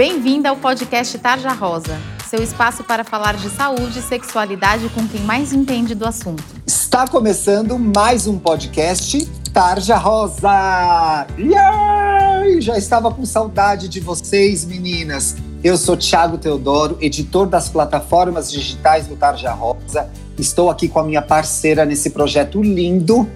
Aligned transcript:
Bem-vinda 0.00 0.48
ao 0.48 0.56
podcast 0.56 1.18
Tarja 1.18 1.52
Rosa, 1.52 2.00
seu 2.26 2.42
espaço 2.42 2.82
para 2.82 3.04
falar 3.04 3.36
de 3.36 3.50
saúde 3.50 3.98
e 3.98 4.02
sexualidade 4.02 4.88
com 4.94 5.06
quem 5.06 5.20
mais 5.20 5.52
entende 5.52 5.94
do 5.94 6.06
assunto. 6.06 6.42
Está 6.66 7.06
começando 7.06 7.78
mais 7.78 8.26
um 8.26 8.38
podcast 8.38 9.26
Tarja 9.52 9.98
Rosa! 9.98 11.26
Yay! 11.38 12.62
Já 12.62 12.78
estava 12.78 13.12
com 13.12 13.26
saudade 13.26 13.88
de 13.88 14.00
vocês, 14.00 14.64
meninas. 14.64 15.36
Eu 15.62 15.76
sou 15.76 15.98
Thiago 15.98 16.38
Teodoro, 16.38 16.96
editor 16.98 17.46
das 17.46 17.68
plataformas 17.68 18.50
digitais 18.50 19.06
do 19.06 19.16
Tarja 19.16 19.52
Rosa. 19.52 20.08
Estou 20.38 20.70
aqui 20.70 20.88
com 20.88 21.00
a 21.00 21.04
minha 21.04 21.20
parceira 21.20 21.84
nesse 21.84 22.08
projeto 22.08 22.62
lindo, 22.62 23.28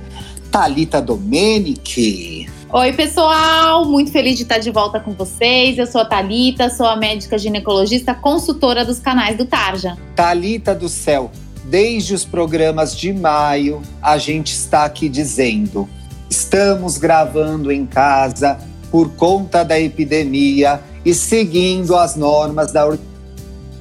Talita 0.50 1.02
Domenici. 1.02 2.43
Oi, 2.76 2.92
pessoal! 2.92 3.84
Muito 3.84 4.10
feliz 4.10 4.36
de 4.36 4.42
estar 4.42 4.58
de 4.58 4.68
volta 4.68 4.98
com 4.98 5.12
vocês. 5.12 5.78
Eu 5.78 5.86
sou 5.86 6.00
a 6.00 6.04
Talita, 6.04 6.68
sou 6.68 6.86
a 6.86 6.96
médica 6.96 7.38
ginecologista 7.38 8.12
consultora 8.16 8.84
dos 8.84 8.98
canais 8.98 9.38
do 9.38 9.44
Tarja. 9.44 9.96
Talita 10.16 10.74
do 10.74 10.88
céu, 10.88 11.30
desde 11.66 12.14
os 12.14 12.24
programas 12.24 12.96
de 12.96 13.12
maio, 13.12 13.80
a 14.02 14.18
gente 14.18 14.52
está 14.52 14.84
aqui 14.84 15.08
dizendo: 15.08 15.88
estamos 16.28 16.98
gravando 16.98 17.70
em 17.70 17.86
casa 17.86 18.58
por 18.90 19.08
conta 19.10 19.62
da 19.62 19.78
epidemia 19.78 20.82
e 21.04 21.14
seguindo 21.14 21.94
as 21.94 22.16
normas 22.16 22.72
da 22.72 22.86
Organização 22.86 23.14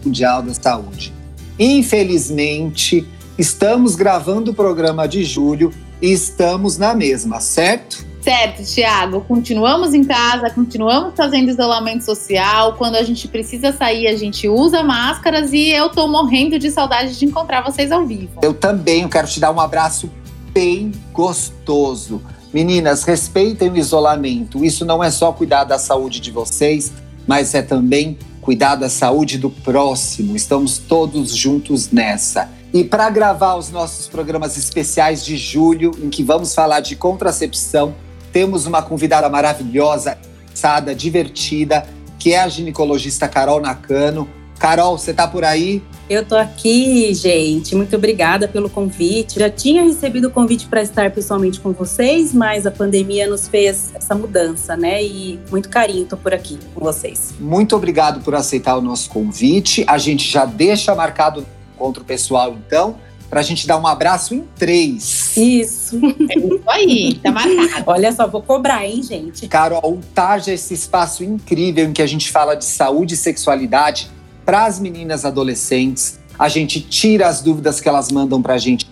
Mundial 0.05 0.43
da 0.43 0.53
Saúde. 0.53 1.11
Infelizmente, 1.57 3.07
estamos 3.39 3.95
gravando 3.95 4.51
o 4.51 4.53
programa 4.53 5.07
de 5.07 5.23
julho 5.23 5.73
e 5.99 6.11
estamos 6.11 6.77
na 6.77 6.93
mesma, 6.93 7.39
certo? 7.39 8.12
Certo, 8.23 8.63
Tiago. 8.63 9.19
Continuamos 9.19 9.93
em 9.93 10.01
casa, 10.01 10.49
continuamos 10.49 11.13
fazendo 11.13 11.49
isolamento 11.49 12.05
social. 12.05 12.73
Quando 12.75 12.95
a 12.95 13.03
gente 13.03 13.27
precisa 13.27 13.73
sair, 13.73 14.07
a 14.07 14.15
gente 14.15 14.47
usa 14.47 14.81
máscaras 14.81 15.51
e 15.51 15.69
eu 15.69 15.89
tô 15.89 16.07
morrendo 16.07 16.57
de 16.57 16.71
saudade 16.71 17.19
de 17.19 17.25
encontrar 17.25 17.61
vocês 17.61 17.91
ao 17.91 18.05
vivo. 18.05 18.39
Eu 18.41 18.53
também 18.53 19.09
quero 19.09 19.27
te 19.27 19.41
dar 19.41 19.51
um 19.51 19.59
abraço 19.59 20.09
bem 20.53 20.93
gostoso. 21.11 22.21
Meninas, 22.53 23.03
respeitem 23.03 23.69
o 23.69 23.75
isolamento. 23.75 24.63
Isso 24.63 24.85
não 24.85 25.03
é 25.03 25.11
só 25.11 25.33
cuidar 25.33 25.65
da 25.65 25.77
saúde 25.77 26.21
de 26.21 26.31
vocês, 26.31 26.93
mas 27.27 27.53
é 27.53 27.61
também 27.61 28.17
cuidar 28.39 28.75
da 28.75 28.89
saúde 28.89 29.37
do 29.37 29.49
próximo. 29.49 30.33
Estamos 30.33 30.77
todos 30.77 31.35
juntos 31.35 31.91
nessa. 31.91 32.49
E 32.73 32.85
para 32.85 33.09
gravar 33.09 33.55
os 33.55 33.69
nossos 33.69 34.07
programas 34.07 34.57
especiais 34.57 35.25
de 35.25 35.35
julho, 35.35 35.91
em 36.01 36.09
que 36.09 36.23
vamos 36.23 36.55
falar 36.55 36.79
de 36.79 36.95
contracepção, 36.95 37.93
temos 38.33 38.65
uma 38.65 38.81
convidada 38.81 39.29
maravilhosa, 39.29 40.17
sada, 40.53 40.93
divertida, 40.93 41.85
que 42.19 42.33
é 42.33 42.39
a 42.39 42.47
ginecologista 42.47 43.27
Carol 43.27 43.61
Nakano. 43.61 44.27
Carol, 44.57 44.97
você 44.97 45.11
está 45.11 45.27
por 45.27 45.45
aí? 45.45 45.83
Eu 46.09 46.25
tô 46.25 46.35
aqui, 46.35 47.13
gente. 47.13 47.75
Muito 47.75 47.95
obrigada 47.95 48.47
pelo 48.47 48.69
convite. 48.69 49.39
Já 49.39 49.49
tinha 49.49 49.83
recebido 49.83 50.29
o 50.29 50.31
convite 50.31 50.65
para 50.67 50.81
estar 50.81 51.11
pessoalmente 51.11 51.59
com 51.59 51.71
vocês, 51.73 52.33
mas 52.33 52.65
a 52.65 52.71
pandemia 52.71 53.27
nos 53.27 53.47
fez 53.47 53.91
essa 53.93 54.15
mudança, 54.15 54.75
né? 54.75 55.03
E 55.03 55.39
muito 55.51 55.69
carinho, 55.69 56.05
tô 56.05 56.17
por 56.17 56.33
aqui 56.33 56.57
com 56.73 56.81
vocês. 56.81 57.33
Muito 57.39 57.75
obrigado 57.75 58.21
por 58.21 58.35
aceitar 58.35 58.77
o 58.77 58.81
nosso 58.81 59.09
convite. 59.09 59.83
A 59.87 59.97
gente 59.97 60.29
já 60.29 60.45
deixa 60.45 60.95
marcado 60.95 61.41
o 61.41 61.45
encontro 61.75 62.03
pessoal, 62.03 62.55
então, 62.65 62.95
para 63.33 63.39
a 63.39 63.43
gente 63.43 63.65
dar 63.65 63.79
um 63.79 63.87
abraço 63.87 64.35
em 64.35 64.43
três. 64.55 65.35
Isso. 65.35 65.99
É 66.29 66.37
isso 66.37 66.61
aí, 66.67 67.15
tá 67.15 67.31
marcado. 67.31 67.85
Olha 67.87 68.11
só, 68.11 68.27
vou 68.27 68.43
cobrar, 68.43 68.85
hein, 68.85 69.01
gente? 69.01 69.47
Carol, 69.47 69.93
o 69.93 69.99
Tarja 70.13 70.51
é 70.51 70.53
esse 70.53 70.75
espaço 70.75 71.23
incrível 71.23 71.85
em 71.85 71.93
que 71.93 72.03
a 72.03 72.05
gente 72.05 72.29
fala 72.29 72.53
de 72.53 72.63
saúde 72.63 73.15
e 73.15 73.17
sexualidade 73.17 74.07
para 74.45 74.65
as 74.65 74.79
meninas 74.79 75.25
adolescentes. 75.25 76.19
A 76.37 76.47
gente 76.47 76.79
tira 76.79 77.27
as 77.27 77.41
dúvidas 77.41 77.81
que 77.81 77.89
elas 77.89 78.11
mandam 78.11 78.39
para 78.39 78.53
a 78.53 78.57
gente 78.59 78.87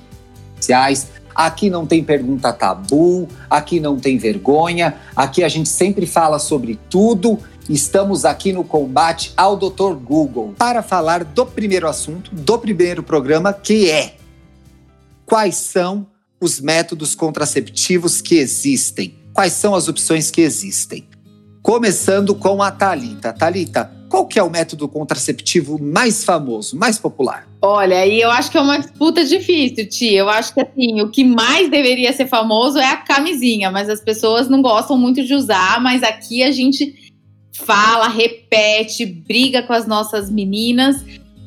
sociais. 0.56 1.10
Aqui 1.36 1.70
não 1.70 1.86
tem 1.86 2.04
pergunta 2.04 2.52
tabu, 2.52 3.28
aqui 3.48 3.80
não 3.80 3.96
tem 3.96 4.18
vergonha, 4.18 4.96
aqui 5.16 5.44
a 5.44 5.50
gente 5.50 5.70
sempre 5.70 6.08
fala 6.08 6.40
sobre 6.40 6.80
tudo. 6.90 7.38
Estamos 7.70 8.26
aqui 8.26 8.52
no 8.52 8.64
combate 8.64 9.34
ao 9.38 9.56
Dr. 9.56 9.94
Google 10.04 10.56
para 10.58 10.82
falar 10.82 11.24
do 11.24 11.46
primeiro 11.46 11.88
assunto, 11.88 12.34
do 12.34 12.58
primeiro 12.58 13.04
programa, 13.04 13.54
que 13.54 13.88
é 13.88 14.16
quais 15.32 15.56
são 15.56 16.08
os 16.42 16.60
métodos 16.60 17.16
contraceptivos 17.16 18.22
que 18.22 18.36
existem, 18.36 19.16
quais 19.34 19.54
são 19.54 19.74
as 19.74 19.88
opções 19.88 20.30
que 20.30 20.42
existem. 20.42 21.08
Começando 21.64 22.36
com 22.36 22.62
a 22.62 22.70
Talita. 22.70 23.32
Talita, 23.32 23.90
qual 24.10 24.28
que 24.28 24.38
é 24.38 24.44
o 24.44 24.50
método 24.50 24.90
contraceptivo 24.90 25.82
mais 25.82 26.26
famoso, 26.26 26.76
mais 26.78 27.00
popular? 27.00 27.48
Olha, 27.62 28.06
e 28.06 28.20
eu 28.20 28.30
acho 28.30 28.52
que 28.52 28.58
é 28.58 28.62
uma 28.62 28.78
disputa 28.78 29.24
difícil, 29.24 29.88
Tia. 29.88 30.20
Eu 30.20 30.30
acho 30.30 30.54
que 30.54 30.60
assim, 30.60 31.00
o 31.00 31.10
que 31.10 31.24
mais 31.24 31.72
deveria 31.72 32.12
ser 32.12 32.28
famoso 32.28 32.78
é 32.78 32.88
a 32.88 32.98
camisinha, 32.98 33.72
mas 33.72 33.88
as 33.88 34.02
pessoas 34.02 34.50
não 34.50 34.62
gostam 34.62 34.98
muito 34.98 35.24
de 35.24 35.34
usar, 35.34 35.82
mas 35.82 36.04
aqui 36.04 36.44
a 36.44 36.52
gente 36.52 36.94
fala, 37.54 38.10
repete, 38.10 39.06
briga 39.06 39.64
com 39.64 39.72
as 39.72 39.88
nossas 39.88 40.30
meninas 40.30 40.98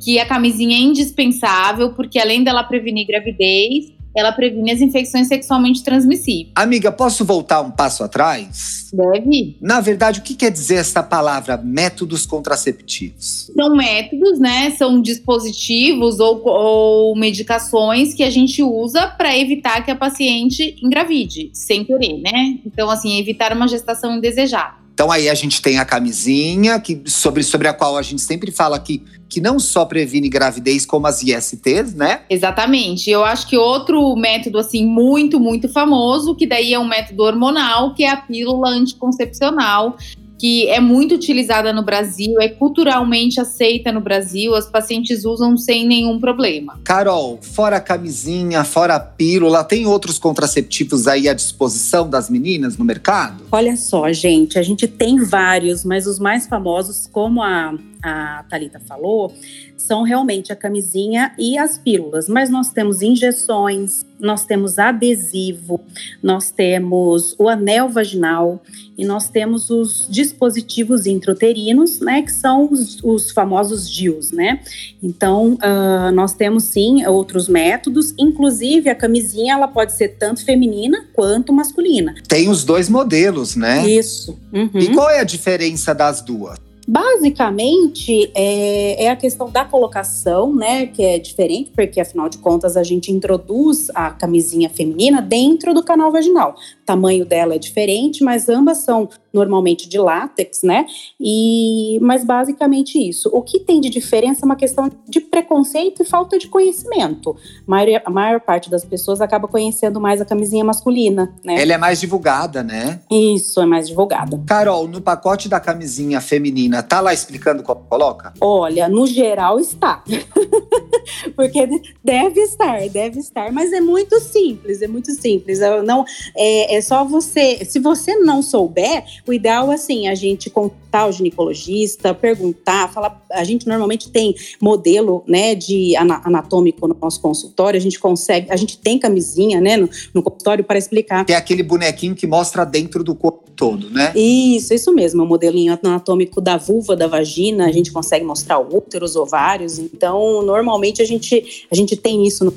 que 0.04 0.19
a 0.19 0.26
camisinha 0.26 0.76
é 0.76 0.81
indispensável, 0.81 1.94
porque 1.94 2.19
além 2.19 2.44
dela 2.44 2.62
prevenir 2.62 3.06
gravidez, 3.06 3.94
ela 4.15 4.31
previne 4.31 4.70
as 4.70 4.81
infecções 4.81 5.26
sexualmente 5.26 5.82
transmissíveis. 5.82 6.53
Amiga, 6.54 6.92
posso 6.92 7.25
voltar 7.25 7.60
um 7.62 7.70
passo 7.70 8.04
atrás? 8.04 8.91
Deve. 8.92 9.56
Na 9.60 9.81
verdade, 9.81 10.20
o 10.20 10.22
que 10.22 10.34
quer 10.34 10.50
dizer 10.50 10.76
essa 10.76 11.03
palavra 11.03 11.56
métodos 11.56 12.25
contraceptivos? 12.25 13.50
São 13.54 13.75
métodos, 13.75 14.38
né? 14.38 14.70
São 14.70 15.03
dispositivos 15.03 16.21
ou, 16.21 16.42
ou 16.47 17.16
medicações 17.16 18.15
que 18.15 18.22
a 18.22 18.31
gente 18.31 18.62
usa 18.62 19.09
para 19.09 19.36
evitar 19.36 19.84
que 19.84 19.91
a 19.91 19.97
paciente 19.97 20.76
engravide, 20.81 21.50
sem 21.53 21.84
querer, 21.84 22.21
né? 22.21 22.60
Então, 22.65 22.88
assim, 22.88 23.19
evitar 23.19 23.53
uma 23.53 23.66
gestação 23.66 24.16
indesejada. 24.16 24.84
Então 24.94 25.10
aí 25.10 25.28
a 25.28 25.34
gente 25.34 25.60
tem 25.60 25.78
a 25.78 25.84
camisinha, 25.84 26.78
que, 26.78 27.03
sobre, 27.06 27.43
sobre 27.43 27.66
a 27.66 27.75
qual 27.75 27.99
a 27.99 28.03
gente 28.03 28.22
sempre 28.22 28.53
fala 28.53 28.78
que, 28.78 29.03
que 29.28 29.41
não 29.41 29.59
só 29.59 29.84
previne 29.84 30.28
gravidez, 30.28 30.87
como 30.87 31.09
as 31.09 31.21
ISTs, 31.21 31.94
né? 31.94 32.21
Exatamente. 32.31 33.10
Eu 33.10 33.25
acho 33.25 33.49
que 33.49 33.59
outro 33.59 34.15
método, 34.15 34.56
assim, 34.56 34.87
muito, 34.87 35.41
muito 35.41 35.69
famoso, 35.69 36.37
que 36.37 36.47
daí 36.47 36.72
é 36.72 36.78
um 36.78 36.87
método 36.87 37.25
hormonal, 37.25 37.93
que 37.93 38.04
é 38.04 38.10
a 38.10 38.16
pílula 38.16 38.69
anticoncepcional, 38.69 39.97
que 40.44 40.69
é 40.69 40.78
muito 40.78 41.15
utilizada 41.15 41.72
no 41.72 41.82
Brasil, 41.82 42.38
é 42.38 42.50
culturalmente 42.50 43.41
aceita 43.41 43.91
no 43.91 43.99
Brasil, 43.99 44.55
as 44.55 44.66
pacientes 44.66 45.25
usam 45.25 45.56
sem 45.56 45.87
nenhum 45.87 46.21
problema. 46.21 46.78
Carol, 46.84 47.38
fora 47.41 47.78
a 47.78 47.81
camisinha, 47.81 48.62
fora 48.62 48.97
a 48.97 49.00
pílula, 49.00 49.65
tem 49.65 49.87
outros 49.87 50.19
contraceptivos 50.19 51.09
aí 51.09 51.31
à 51.31 51.33
disposição 51.33 52.10
das 52.10 52.28
meninas 52.28 52.77
no 52.77 52.84
mercado? 52.84 53.44
Olha 53.50 53.75
só, 53.75 54.12
gente, 54.12 54.59
a 54.59 54.62
gente 54.62 54.87
tem 54.87 55.19
vários, 55.25 55.83
mas 55.83 56.06
os 56.06 56.19
mais 56.19 56.47
famosos, 56.47 57.09
como 57.10 57.43
a, 57.43 57.72
a 58.04 58.44
Thalita 58.50 58.78
falou, 58.78 59.32
são 59.76 60.03
realmente 60.03 60.53
a 60.53 60.56
camisinha 60.56 61.32
e 61.38 61.56
as 61.56 61.78
pílulas. 61.78 62.28
Mas 62.28 62.50
nós 62.50 62.70
temos 62.70 63.00
injeções, 63.00 64.04
nós 64.20 64.44
temos 64.44 64.78
adesivo, 64.78 65.81
nós 66.22 66.50
temos 66.50 67.34
o 67.38 67.48
anel 67.48 67.88
vaginal 67.88 68.62
e 68.97 69.04
nós 69.04 69.28
temos 69.28 69.70
os 69.70 70.06
dispositivos 70.09 71.06
intrauterinos, 71.06 72.00
né, 72.00 72.22
que 72.22 72.32
são 72.32 72.69
os, 72.70 73.03
os 73.03 73.31
famosos 73.31 73.91
DIUs, 73.91 74.31
né? 74.31 74.60
Então, 75.03 75.54
uh, 75.54 76.12
nós 76.12 76.34
temos 76.34 76.65
sim 76.65 77.04
outros 77.06 77.48
métodos, 77.48 78.15
inclusive 78.19 78.88
a 78.88 78.94
camisinha 78.94 79.54
ela 79.54 79.69
pode 79.69 79.97
ser 79.97 80.16
tanto 80.19 80.44
feminina 80.44 81.06
quanto 81.12 81.53
masculina. 81.53 82.15
Tem 82.28 82.48
os 82.48 82.65
dois 82.65 82.88
modelos, 82.88 83.56
né? 83.56 83.88
Isso. 83.88 84.38
Uhum. 84.53 84.71
E 84.75 84.88
qual 84.94 85.10
é 85.10 85.21
a 85.21 85.25
diferença 85.25 85.94
das 85.94 86.21
duas? 86.21 86.64
Basicamente, 86.87 88.31
é, 88.34 89.04
é, 89.04 89.10
a 89.10 89.16
questão 89.16 89.51
da 89.51 89.65
colocação, 89.65 90.54
né, 90.54 90.86
que 90.86 91.03
é 91.03 91.19
diferente, 91.19 91.71
porque 91.75 92.01
afinal 92.01 92.28
de 92.28 92.39
contas 92.39 92.77
a 92.77 92.83
gente 92.83 93.10
introduz 93.10 93.91
a 93.95 94.10
camisinha 94.10 94.69
feminina 94.69 95.22
dentro 95.22 95.72
do 95.72 95.83
canal 95.83 96.13
vaginal. 96.13 96.54
O 96.83 96.86
tamanho 96.86 97.25
dela 97.25 97.54
é 97.54 97.59
diferente, 97.59 98.22
mas 98.22 98.48
ambas 98.48 98.78
são 98.78 99.09
normalmente 99.33 99.89
de 99.89 99.98
látex, 99.98 100.63
né? 100.63 100.86
E, 101.21 101.98
mas 102.01 102.25
basicamente 102.25 102.97
isso. 102.97 103.28
O 103.33 103.42
que 103.42 103.59
tem 103.59 103.81
de 103.81 103.91
diferença 103.91 104.42
é 104.42 104.47
uma 104.47 104.54
questão 104.54 104.89
de 105.09 105.21
preconceito 105.21 106.03
e 106.03 106.04
falta 106.04 106.39
de 106.39 106.47
conhecimento. 106.47 107.36
A 107.66 107.71
maior, 107.71 108.03
a 108.04 108.10
maior 108.10 108.41
parte 108.41 108.71
das 108.71 108.84
pessoas 108.84 109.21
acaba 109.21 109.48
conhecendo 109.48 110.01
mais 110.01 110.21
a 110.21 110.25
camisinha 110.25 110.65
masculina, 110.65 111.34
né? 111.45 111.60
Ela 111.60 111.75
é 111.75 111.78
mais 111.78 112.01
divulgada, 112.01 112.63
né? 112.63 113.01
Isso, 113.10 113.60
é 113.60 113.66
mais 113.66 113.89
divulgada. 113.89 114.41
Carol, 114.47 114.86
no 114.86 115.01
pacote 115.01 115.48
da 115.48 115.59
camisinha 115.59 116.21
feminina, 116.21 116.73
tá 116.82 117.00
lá 117.00 117.12
explicando 117.12 117.62
como 117.62 117.84
coloca? 117.84 118.32
Olha, 118.41 118.88
no 118.88 119.06
geral 119.06 119.60
está. 119.60 120.03
Porque 121.36 121.82
deve 122.03 122.41
estar, 122.41 122.88
deve 122.88 123.21
estar, 123.21 123.53
mas 123.53 123.72
é 123.72 123.80
muito 123.80 124.18
simples, 124.21 124.80
é 124.82 124.86
muito 124.86 125.10
simples. 125.12 125.60
Não, 125.84 126.04
é, 126.36 126.76
é 126.76 126.80
só 126.80 127.04
você. 127.04 127.65
Se 127.65 127.78
você 127.78 128.16
não 128.16 128.42
souber, 128.42 129.04
o 129.26 129.32
ideal 129.32 129.71
é 129.71 129.74
assim, 129.74 130.09
a 130.09 130.15
gente 130.15 130.48
contar 130.48 131.06
o 131.06 131.12
ginecologista, 131.12 132.15
perguntar, 132.15 132.91
falar. 132.92 133.22
A 133.30 133.44
gente 133.44 133.66
normalmente 133.66 134.10
tem 134.10 134.34
modelo 134.60 135.24
né, 135.26 135.54
de 135.54 135.94
anatômico 135.97 136.86
no 136.86 136.97
nosso 137.00 137.21
consultório, 137.21 137.76
a 137.76 137.80
gente 137.80 137.98
consegue, 137.98 138.50
a 138.50 138.56
gente 138.56 138.78
tem 138.78 138.98
camisinha 138.98 139.60
né, 139.60 139.76
no, 139.76 139.88
no 140.12 140.22
consultório 140.22 140.65
para 140.65 140.78
explicar. 140.78 141.26
É 141.28 141.34
aquele 141.34 141.62
bonequinho 141.62 142.15
que 142.15 142.26
mostra 142.26 142.65
dentro 142.65 143.03
do 143.03 143.15
corpo 143.15 143.50
todo, 143.54 143.91
né? 143.91 144.12
Isso, 144.15 144.74
isso 144.74 144.92
mesmo, 144.92 145.22
o 145.22 145.26
modelinho 145.26 145.78
anatômico 145.82 146.41
da 146.41 146.56
vulva, 146.65 146.97
da 146.97 147.07
vagina, 147.07 147.66
a 147.66 147.72
gente 147.72 147.93
consegue 147.93 148.25
mostrar 148.25 148.59
o 148.59 148.77
útero, 148.77 149.05
os 149.05 149.16
ovários. 149.16 149.78
Então, 149.78 150.43
normalmente 150.43 151.03
a 151.03 151.05
gente, 151.05 151.66
a 151.71 151.75
gente 151.75 151.97
tem 151.97 152.27
isso 152.27 152.45
no 152.45 152.53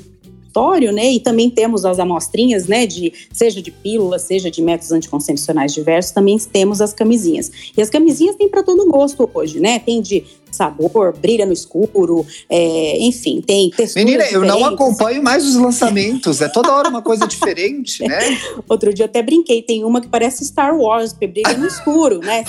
consultório, 0.58 0.92
né? 0.92 1.12
E 1.12 1.20
também 1.20 1.48
temos 1.48 1.84
as 1.84 1.98
amostrinhas, 1.98 2.66
né? 2.66 2.86
De 2.86 3.12
seja 3.32 3.62
de 3.62 3.70
pílula, 3.70 4.18
seja 4.18 4.50
de 4.50 4.60
métodos 4.60 4.92
anticoncepcionais 4.92 5.72
diversos, 5.72 6.12
também 6.12 6.36
temos 6.38 6.80
as 6.80 6.92
camisinhas. 6.92 7.50
E 7.76 7.82
as 7.82 7.88
camisinhas 7.88 8.36
tem 8.36 8.48
para 8.48 8.62
todo 8.62 8.86
gosto 8.90 9.28
hoje, 9.32 9.60
né? 9.60 9.78
Tem 9.78 10.00
de 10.00 10.24
sabor, 10.50 11.16
brilha 11.16 11.46
no 11.46 11.52
escuro, 11.52 12.26
é, 12.48 12.98
enfim, 13.00 13.40
tem 13.40 13.70
texturas 13.70 14.04
Menina, 14.04 14.24
eu 14.30 14.44
não 14.44 14.64
acompanho 14.64 15.22
mais 15.22 15.44
os 15.44 15.56
lançamentos, 15.56 16.40
é 16.40 16.48
toda 16.48 16.72
hora 16.72 16.88
uma 16.88 17.02
coisa 17.02 17.26
diferente, 17.26 18.06
né? 18.06 18.18
Outro 18.68 18.92
dia 18.92 19.06
até 19.06 19.22
brinquei, 19.22 19.62
tem 19.62 19.84
uma 19.84 20.00
que 20.00 20.08
parece 20.08 20.44
Star 20.44 20.76
Wars, 20.76 21.12
porque 21.12 21.26
brilha 21.26 21.56
no 21.56 21.66
escuro, 21.66 22.18
né? 22.18 22.44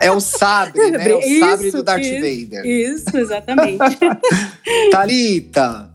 é 0.00 0.10
o 0.10 0.20
sabre, 0.20 0.90
né? 0.90 1.10
É 1.10 1.16
o 1.16 1.40
sabre 1.40 1.68
isso, 1.68 1.76
do 1.76 1.82
Darth 1.82 2.02
isso, 2.02 2.14
Vader. 2.14 2.66
Isso, 2.66 3.16
exatamente. 3.16 3.78
Talita, 4.90 5.94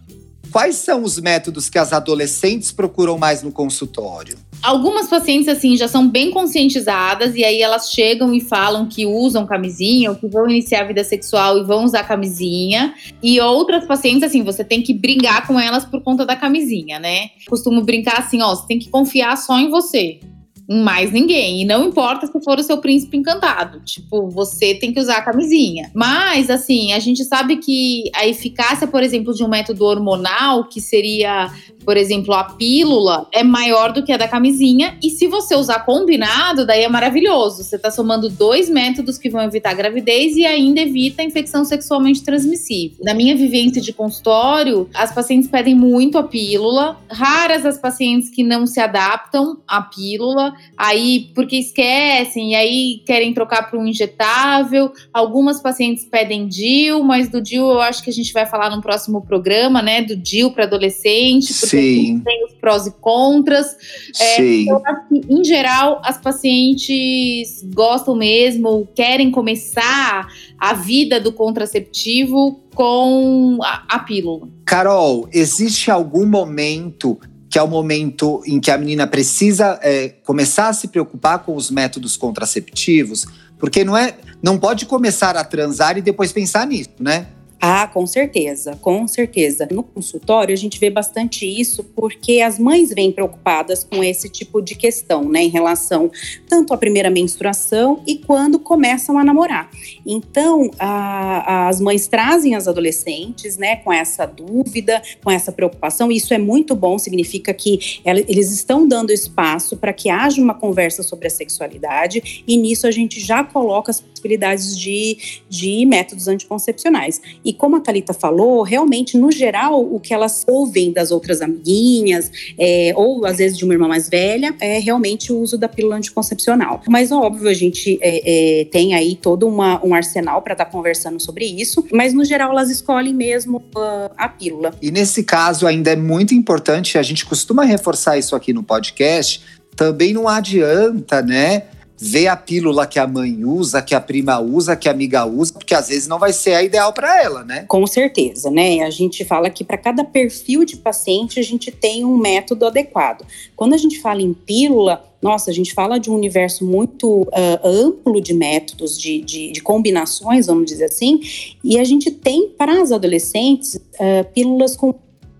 Quais 0.51 0.77
são 0.77 1.03
os 1.03 1.19
métodos 1.19 1.69
que 1.69 1.77
as 1.77 1.93
adolescentes 1.93 2.71
procuram 2.71 3.17
mais 3.17 3.43
no 3.43 3.51
consultório? 3.51 4.35
Algumas 4.61 5.07
pacientes, 5.07 5.47
assim, 5.47 5.77
já 5.77 5.87
são 5.87 6.07
bem 6.07 6.31
conscientizadas 6.31 7.33
e 7.35 7.45
aí 7.45 7.61
elas 7.61 7.91
chegam 7.91 8.33
e 8.33 8.41
falam 8.41 8.87
que 8.87 9.05
usam 9.05 9.45
camisinha 9.45 10.09
ou 10.09 10.17
que 10.17 10.27
vão 10.27 10.49
iniciar 10.49 10.81
a 10.81 10.87
vida 10.87 11.03
sexual 11.03 11.57
e 11.57 11.63
vão 11.63 11.85
usar 11.85 12.03
camisinha. 12.03 12.93
E 13.23 13.39
outras 13.39 13.85
pacientes, 13.85 14.23
assim, 14.23 14.43
você 14.43 14.63
tem 14.63 14.81
que 14.81 14.93
brigar 14.93 15.47
com 15.47 15.57
elas 15.57 15.85
por 15.85 16.01
conta 16.01 16.25
da 16.25 16.35
camisinha, 16.35 16.99
né? 16.99 17.29
Costumo 17.47 17.81
brincar 17.83 18.19
assim, 18.19 18.41
ó, 18.41 18.53
você 18.53 18.67
tem 18.67 18.79
que 18.79 18.89
confiar 18.89 19.37
só 19.37 19.57
em 19.57 19.69
você 19.69 20.19
mais 20.69 21.11
ninguém. 21.11 21.61
E 21.61 21.65
não 21.65 21.85
importa 21.85 22.27
se 22.27 22.39
for 22.41 22.59
o 22.59 22.63
seu 22.63 22.77
príncipe 22.77 23.17
encantado. 23.17 23.81
Tipo, 23.81 24.29
você 24.29 24.75
tem 24.75 24.93
que 24.93 24.99
usar 24.99 25.17
a 25.17 25.21
camisinha. 25.21 25.89
Mas, 25.95 26.49
assim, 26.49 26.93
a 26.93 26.99
gente 26.99 27.23
sabe 27.23 27.57
que 27.57 28.03
a 28.15 28.27
eficácia, 28.27 28.85
por 28.85 29.01
exemplo, 29.01 29.33
de 29.33 29.43
um 29.43 29.47
método 29.47 29.83
hormonal, 29.85 30.65
que 30.65 30.79
seria 30.79 31.49
por 31.89 31.97
exemplo, 31.97 32.35
a 32.35 32.43
pílula 32.43 33.27
é 33.33 33.43
maior 33.43 33.91
do 33.91 34.03
que 34.03 34.11
a 34.11 34.17
da 34.17 34.27
camisinha. 34.27 34.97
E 35.01 35.09
se 35.09 35.27
você 35.27 35.55
usar 35.55 35.79
combinado, 35.85 36.63
daí 36.63 36.83
é 36.83 36.87
maravilhoso. 36.87 37.63
Você 37.63 37.77
está 37.77 37.89
somando 37.89 38.29
dois 38.29 38.69
métodos 38.69 39.17
que 39.17 39.27
vão 39.27 39.41
evitar 39.41 39.71
a 39.71 39.73
gravidez 39.73 40.35
e 40.35 40.45
ainda 40.45 40.81
evita 40.81 41.23
a 41.23 41.25
infecção 41.25 41.65
sexualmente 41.65 42.23
transmissível. 42.23 42.97
Na 43.01 43.15
minha 43.15 43.35
vivência 43.35 43.81
de 43.81 43.93
consultório, 43.93 44.87
as 44.93 45.11
pacientes 45.11 45.49
pedem 45.49 45.73
muito 45.73 46.19
a 46.19 46.23
pílula. 46.23 46.95
Raras 47.09 47.65
as 47.65 47.79
pacientes 47.79 48.29
que 48.29 48.43
não 48.43 48.67
se 48.67 48.79
adaptam 48.79 49.57
à 49.67 49.81
pílula, 49.81 50.53
aí 50.77 51.31
porque 51.35 51.57
esquecem 51.57 52.51
e 52.51 52.55
aí 52.55 53.03
querem 53.05 53.33
trocar 53.33 53.69
para 53.69 53.79
um 53.79 53.85
injetável. 53.85 54.91
Algumas 55.13 55.61
pacientes 55.61 56.05
pedem 56.05 56.47
DIL, 56.47 57.03
mas 57.03 57.29
do 57.29 57.41
DIL 57.41 57.69
eu 57.69 57.81
acho 57.81 58.03
que 58.03 58.09
a 58.09 58.13
gente 58.13 58.33
vai 58.33 58.45
falar 58.45 58.69
no 58.69 58.81
próximo 58.81 59.21
programa, 59.21 59.81
né? 59.81 60.01
Do 60.01 60.15
DIL 60.15 60.51
para 60.51 60.63
adolescente. 60.63 61.53
Sim 61.53 61.89
Sim. 61.89 62.19
tem 62.19 62.45
os 62.45 62.53
prós 62.53 62.87
e 62.87 62.91
contras. 62.91 63.75
É, 64.19 64.35
Sim. 64.35 64.61
Então, 64.63 64.81
assim, 64.85 65.21
em 65.29 65.43
geral, 65.43 66.01
as 66.03 66.19
pacientes 66.19 67.63
gostam 67.73 68.15
mesmo, 68.15 68.87
querem 68.95 69.31
começar 69.31 70.27
a 70.57 70.73
vida 70.73 71.19
do 71.19 71.31
contraceptivo 71.31 72.61
com 72.73 73.59
a, 73.61 73.95
a 73.95 73.99
pílula. 73.99 74.47
Carol, 74.65 75.27
existe 75.31 75.89
algum 75.89 76.25
momento 76.25 77.19
que 77.49 77.57
é 77.57 77.63
o 77.63 77.67
momento 77.67 78.41
em 78.45 78.59
que 78.59 78.69
a 78.69 78.77
menina 78.77 79.07
precisa 79.07 79.79
é, 79.81 80.09
começar 80.23 80.69
a 80.69 80.73
se 80.73 80.87
preocupar 80.87 81.39
com 81.39 81.55
os 81.55 81.71
métodos 81.71 82.15
contraceptivos, 82.15 83.25
porque 83.57 83.83
não 83.83 83.97
é, 83.97 84.15
não 84.41 84.57
pode 84.57 84.85
começar 84.85 85.35
a 85.35 85.43
transar 85.43 85.97
e 85.97 86.01
depois 86.01 86.31
pensar 86.31 86.67
nisso, 86.67 86.91
né? 86.99 87.27
Ah, 87.61 87.87
com 87.87 88.07
certeza, 88.07 88.77
com 88.81 89.05
certeza. 89.05 89.67
No 89.69 89.83
consultório 89.83 90.53
a 90.53 90.57
gente 90.57 90.79
vê 90.79 90.89
bastante 90.89 91.45
isso 91.45 91.83
porque 91.83 92.39
as 92.39 92.57
mães 92.57 92.93
vêm 92.93 93.11
preocupadas 93.11 93.83
com 93.83 94.01
esse 94.01 94.29
tipo 94.29 94.61
de 94.61 94.75
questão, 94.75 95.27
né, 95.27 95.43
em 95.43 95.49
relação 95.49 96.09
tanto 96.47 96.73
à 96.73 96.77
primeira 96.77 97.09
menstruação 97.09 98.01
e 98.07 98.17
quando 98.17 98.59
começam 98.59 99.17
a 99.17 99.25
namorar. 99.25 99.69
Então, 100.05 100.71
a, 100.79 101.67
as 101.67 101.81
mães 101.81 102.07
trazem 102.07 102.55
as 102.55 102.65
adolescentes, 102.65 103.57
né, 103.57 103.75
com 103.77 103.91
essa 103.91 104.25
dúvida, 104.25 105.01
com 105.21 105.29
essa 105.29 105.51
preocupação. 105.51 106.09
Isso 106.09 106.33
é 106.33 106.37
muito 106.37 106.73
bom, 106.75 106.97
significa 106.97 107.53
que 107.53 107.99
ela, 108.05 108.19
eles 108.21 108.51
estão 108.51 108.87
dando 108.87 109.11
espaço 109.11 109.75
para 109.75 109.91
que 109.91 110.09
haja 110.09 110.41
uma 110.41 110.53
conversa 110.53 111.03
sobre 111.03 111.27
a 111.27 111.29
sexualidade 111.29 112.43
e 112.47 112.55
nisso 112.55 112.87
a 112.87 112.91
gente 112.91 113.19
já 113.19 113.43
coloca 113.43 113.91
as 113.91 113.99
possibilidades 114.19 114.77
de, 114.77 115.17
de 115.49 115.85
métodos 115.85 116.27
anticoncepcionais. 116.27 117.21
E 117.43 117.53
como 117.53 117.77
a 117.77 117.79
Thalita 117.79 118.13
falou, 118.13 118.61
realmente, 118.61 119.17
no 119.17 119.31
geral, 119.31 119.81
o 119.81 119.99
que 119.99 120.13
elas 120.13 120.43
ouvem 120.47 120.91
das 120.91 121.11
outras 121.11 121.41
amiguinhas, 121.41 122.31
é, 122.57 122.93
ou 122.95 123.25
às 123.25 123.37
vezes 123.37 123.57
de 123.57 123.63
uma 123.63 123.73
irmã 123.73 123.87
mais 123.87 124.09
velha, 124.09 124.53
é 124.59 124.77
realmente 124.79 125.31
o 125.31 125.39
uso 125.39 125.57
da 125.57 125.69
pílula 125.69 125.95
anticoncepcional. 125.95 126.81
Mas, 126.87 127.11
óbvio, 127.11 127.49
a 127.49 127.53
gente 127.53 127.97
é, 128.01 128.61
é, 128.61 128.65
tem 128.65 128.93
aí 128.93 129.15
todo 129.15 129.47
uma, 129.47 129.83
um 129.85 129.93
arsenal 129.93 130.41
para 130.41 130.53
estar 130.53 130.65
tá 130.65 130.71
conversando 130.71 131.19
sobre 131.19 131.45
isso, 131.45 131.85
mas 131.91 132.13
no 132.13 132.25
geral 132.25 132.51
elas 132.51 132.69
escolhem 132.69 133.13
mesmo 133.13 133.57
uh, 133.75 134.11
a 134.17 134.27
pílula. 134.27 134.73
E 134.81 134.91
nesse 134.91 135.23
caso, 135.23 135.65
ainda 135.65 135.91
é 135.91 135.95
muito 135.95 136.33
importante, 136.33 136.97
a 136.97 137.03
gente 137.03 137.25
costuma 137.25 137.63
reforçar 137.63 138.17
isso 138.17 138.35
aqui 138.35 138.51
no 138.51 138.63
podcast, 138.63 139.41
também 139.75 140.13
não 140.13 140.27
adianta, 140.27 141.21
né? 141.21 141.63
Ver 141.99 142.27
a 142.27 142.37
pílula 142.37 142.87
que 142.87 142.97
a 142.97 143.05
mãe 143.05 143.43
usa, 143.43 143.81
que 143.81 143.93
a 143.93 143.99
prima 143.99 144.39
usa, 144.39 144.75
que 144.75 144.87
a 144.87 144.91
amiga 144.91 145.25
usa, 145.25 145.53
porque 145.53 145.73
às 145.73 145.89
vezes 145.89 146.07
não 146.07 146.17
vai 146.17 146.31
ser 146.31 146.53
a 146.53 146.63
ideal 146.63 146.93
para 146.93 147.21
ela, 147.21 147.43
né? 147.43 147.65
Com 147.67 147.85
certeza, 147.85 148.49
né? 148.49 148.81
A 148.83 148.89
gente 148.89 149.25
fala 149.25 149.49
que 149.49 149.63
para 149.63 149.77
cada 149.77 150.03
perfil 150.03 150.63
de 150.63 150.77
paciente 150.77 151.39
a 151.39 151.43
gente 151.43 151.71
tem 151.71 152.05
um 152.05 152.17
método 152.17 152.65
adequado. 152.65 153.25
Quando 153.55 153.73
a 153.73 153.77
gente 153.77 153.99
fala 153.99 154.21
em 154.21 154.33
pílula, 154.33 155.03
nossa, 155.21 155.51
a 155.51 155.53
gente 155.53 155.73
fala 155.73 155.99
de 155.99 156.09
um 156.09 156.15
universo 156.15 156.65
muito 156.65 157.23
uh, 157.23 157.67
amplo 157.67 158.21
de 158.21 158.33
métodos, 158.33 158.97
de, 158.97 159.21
de, 159.21 159.51
de, 159.51 159.61
combinações, 159.61 160.47
vamos 160.47 160.65
dizer 160.65 160.85
assim, 160.85 161.19
e 161.61 161.77
a 161.77 161.83
gente 161.83 162.09
tem 162.09 162.47
para 162.47 162.81
as 162.81 162.93
adolescentes 162.93 163.75
uh, 163.75 164.23
pílulas 164.33 164.77
com 164.77 164.93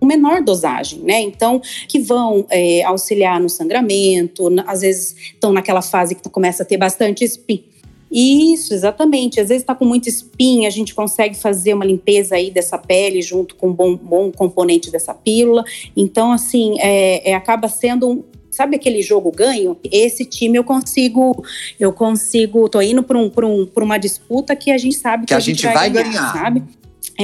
menor 0.06 0.42
dosagem, 0.42 1.00
né? 1.00 1.20
Então, 1.20 1.60
que 1.88 1.98
vão 1.98 2.46
é, 2.50 2.82
auxiliar 2.84 3.40
no 3.40 3.48
sangramento, 3.48 4.48
às 4.66 4.80
vezes 4.80 5.14
estão 5.32 5.52
naquela 5.52 5.82
fase 5.82 6.14
que 6.14 6.28
começa 6.28 6.62
a 6.62 6.66
ter 6.66 6.76
bastante 6.76 7.24
espinha. 7.24 7.70
Isso, 8.10 8.74
exatamente. 8.74 9.40
Às 9.40 9.48
vezes 9.48 9.62
está 9.62 9.74
com 9.74 9.84
muita 9.84 10.08
espinha, 10.08 10.66
a 10.66 10.70
gente 10.70 10.94
consegue 10.94 11.36
fazer 11.36 11.74
uma 11.74 11.84
limpeza 11.84 12.34
aí 12.34 12.50
dessa 12.50 12.76
pele 12.76 13.22
junto 13.22 13.54
com 13.54 13.68
um 13.68 13.72
bom, 13.72 13.96
bom 13.96 14.32
componente 14.32 14.90
dessa 14.90 15.14
pílula. 15.14 15.64
Então, 15.96 16.32
assim, 16.32 16.76
é, 16.80 17.30
é, 17.30 17.34
acaba 17.34 17.68
sendo 17.68 18.08
um, 18.08 18.24
sabe 18.50 18.74
aquele 18.74 19.00
jogo 19.00 19.30
ganho? 19.30 19.76
Esse 19.84 20.24
time 20.24 20.58
eu 20.58 20.64
consigo, 20.64 21.44
eu 21.78 21.92
consigo, 21.92 22.68
tô 22.68 22.82
indo 22.82 23.02
para 23.02 23.16
um, 23.16 23.30
um, 23.44 23.68
uma 23.76 23.96
disputa 23.96 24.56
que 24.56 24.72
a 24.72 24.78
gente 24.78 24.96
sabe 24.96 25.22
que, 25.22 25.28
que 25.28 25.34
a, 25.34 25.40
gente, 25.40 25.62
gente 25.62 25.72
vai, 25.72 25.88
vai 25.88 25.90
ganhar, 25.90 26.10
ganhar, 26.10 26.32
sabe? 26.32 26.62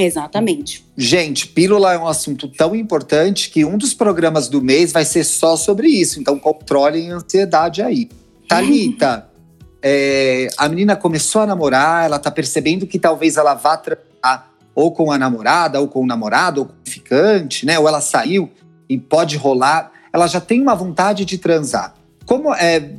Exatamente. 0.03 0.85
Gente, 0.95 1.47
pílula 1.47 1.93
é 1.93 1.97
um 1.97 2.07
assunto 2.07 2.47
tão 2.47 2.75
importante 2.75 3.49
que 3.49 3.65
um 3.65 3.77
dos 3.77 3.93
programas 3.93 4.47
do 4.47 4.61
mês 4.61 4.91
vai 4.91 5.05
ser 5.05 5.23
só 5.23 5.55
sobre 5.55 5.87
isso. 5.87 6.19
Então, 6.19 6.37
controlem 6.37 7.11
a 7.11 7.15
ansiedade 7.15 7.81
aí. 7.81 8.09
Thalita, 8.47 9.27
é, 9.81 10.47
a 10.57 10.69
menina 10.69 10.95
começou 10.95 11.41
a 11.41 11.45
namorar, 11.45 12.05
ela 12.05 12.19
tá 12.19 12.29
percebendo 12.29 12.85
que 12.85 12.99
talvez 12.99 13.37
ela 13.37 13.53
vá 13.53 13.77
tratar 13.77 14.53
ou 14.77 14.91
com 14.91 15.11
a 15.11 15.17
namorada, 15.17 15.81
ou 15.81 15.87
com 15.87 16.03
o 16.03 16.05
namorado, 16.05 16.61
ou 16.61 16.67
com 16.67 16.73
o 16.73 16.89
ficante, 16.89 17.65
né? 17.65 17.79
Ou 17.79 17.87
ela 17.87 17.99
saiu 17.99 18.51
e 18.87 18.95
pode 18.95 19.35
rolar. 19.35 19.91
Ela 20.13 20.27
já 20.27 20.39
tem 20.39 20.61
uma 20.61 20.75
vontade 20.75 21.25
de 21.25 21.39
transar. 21.39 21.95
Como 22.27 22.53
é. 22.53 22.91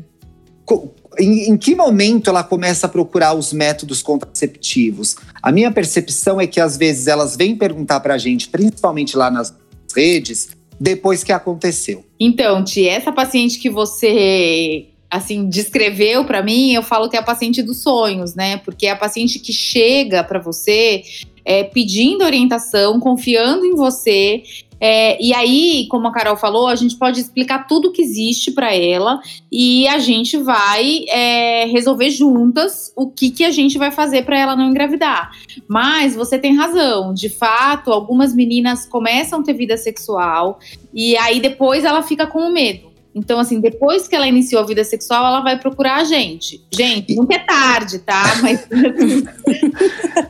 Em, 1.16 1.50
em, 1.50 1.56
que 1.56 1.76
momento 1.76 2.30
ela 2.30 2.42
começa 2.42 2.86
a 2.86 2.88
procurar 2.88 3.32
os 3.32 3.52
métodos 3.52 4.02
contraceptivos? 4.02 5.16
A 5.42 5.52
minha 5.52 5.70
percepção 5.70 6.40
é 6.40 6.46
que 6.46 6.60
às 6.60 6.76
vezes 6.76 7.06
elas 7.06 7.36
vêm 7.36 7.56
perguntar 7.56 8.00
para 8.00 8.14
a 8.14 8.18
gente, 8.18 8.48
principalmente 8.48 9.16
lá 9.16 9.30
nas 9.30 9.54
redes, 9.94 10.50
depois 10.80 11.24
que 11.24 11.32
aconteceu. 11.32 12.04
Então, 12.18 12.62
Ti, 12.64 12.88
essa 12.88 13.12
paciente 13.12 13.58
que 13.58 13.70
você 13.70 14.86
assim 15.10 15.48
descreveu 15.48 16.24
para 16.24 16.42
mim, 16.42 16.72
eu 16.72 16.82
falo 16.82 17.08
que 17.08 17.16
é 17.16 17.20
a 17.20 17.22
paciente 17.22 17.62
dos 17.62 17.82
sonhos, 17.82 18.34
né? 18.34 18.58
Porque 18.58 18.86
é 18.86 18.90
a 18.90 18.96
paciente 18.96 19.38
que 19.38 19.52
chega 19.52 20.22
para 20.22 20.38
você 20.38 21.02
é, 21.44 21.64
pedindo 21.64 22.24
orientação, 22.24 23.00
confiando 23.00 23.64
em 23.64 23.74
você 23.74 24.42
é, 24.80 25.20
e 25.22 25.34
aí, 25.34 25.86
como 25.90 26.06
a 26.06 26.12
Carol 26.12 26.36
falou, 26.36 26.68
a 26.68 26.74
gente 26.74 26.96
pode 26.96 27.20
explicar 27.20 27.66
tudo 27.66 27.90
que 27.90 28.02
existe 28.02 28.50
para 28.52 28.74
ela 28.74 29.20
e 29.50 29.86
a 29.88 29.98
gente 29.98 30.36
vai 30.36 31.04
é, 31.08 31.64
resolver 31.66 32.10
juntas 32.10 32.92
o 32.96 33.10
que, 33.10 33.30
que 33.30 33.44
a 33.44 33.50
gente 33.50 33.78
vai 33.78 33.90
fazer 33.90 34.24
para 34.24 34.38
ela 34.38 34.56
não 34.56 34.68
engravidar. 34.68 35.30
Mas 35.66 36.14
você 36.14 36.38
tem 36.38 36.56
razão, 36.56 37.12
de 37.12 37.28
fato, 37.28 37.92
algumas 37.92 38.34
meninas 38.34 38.86
começam 38.86 39.40
a 39.40 39.42
ter 39.42 39.54
vida 39.54 39.76
sexual 39.76 40.58
e 40.94 41.16
aí 41.16 41.40
depois 41.40 41.84
ela 41.84 42.02
fica 42.02 42.26
com 42.26 42.40
o 42.40 42.52
medo. 42.52 42.87
Então, 43.14 43.40
assim, 43.40 43.60
depois 43.60 44.06
que 44.06 44.14
ela 44.14 44.26
iniciou 44.26 44.62
a 44.62 44.66
vida 44.66 44.84
sexual, 44.84 45.26
ela 45.26 45.40
vai 45.40 45.58
procurar 45.58 45.96
a 45.96 46.04
gente. 46.04 46.62
Gente, 46.72 47.14
nunca 47.16 47.34
é 47.34 47.38
tarde, 47.38 47.98
tá? 47.98 48.22
Mas. 48.42 48.68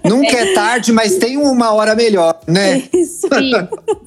nunca 0.05 0.37
é 0.37 0.55
tarde, 0.55 0.93
mas 0.93 1.17
tem 1.17 1.37
uma 1.37 1.73
hora 1.73 1.95
melhor, 1.95 2.41
né? 2.47 2.89
Isso. 2.93 3.29
Sim. 3.35 3.53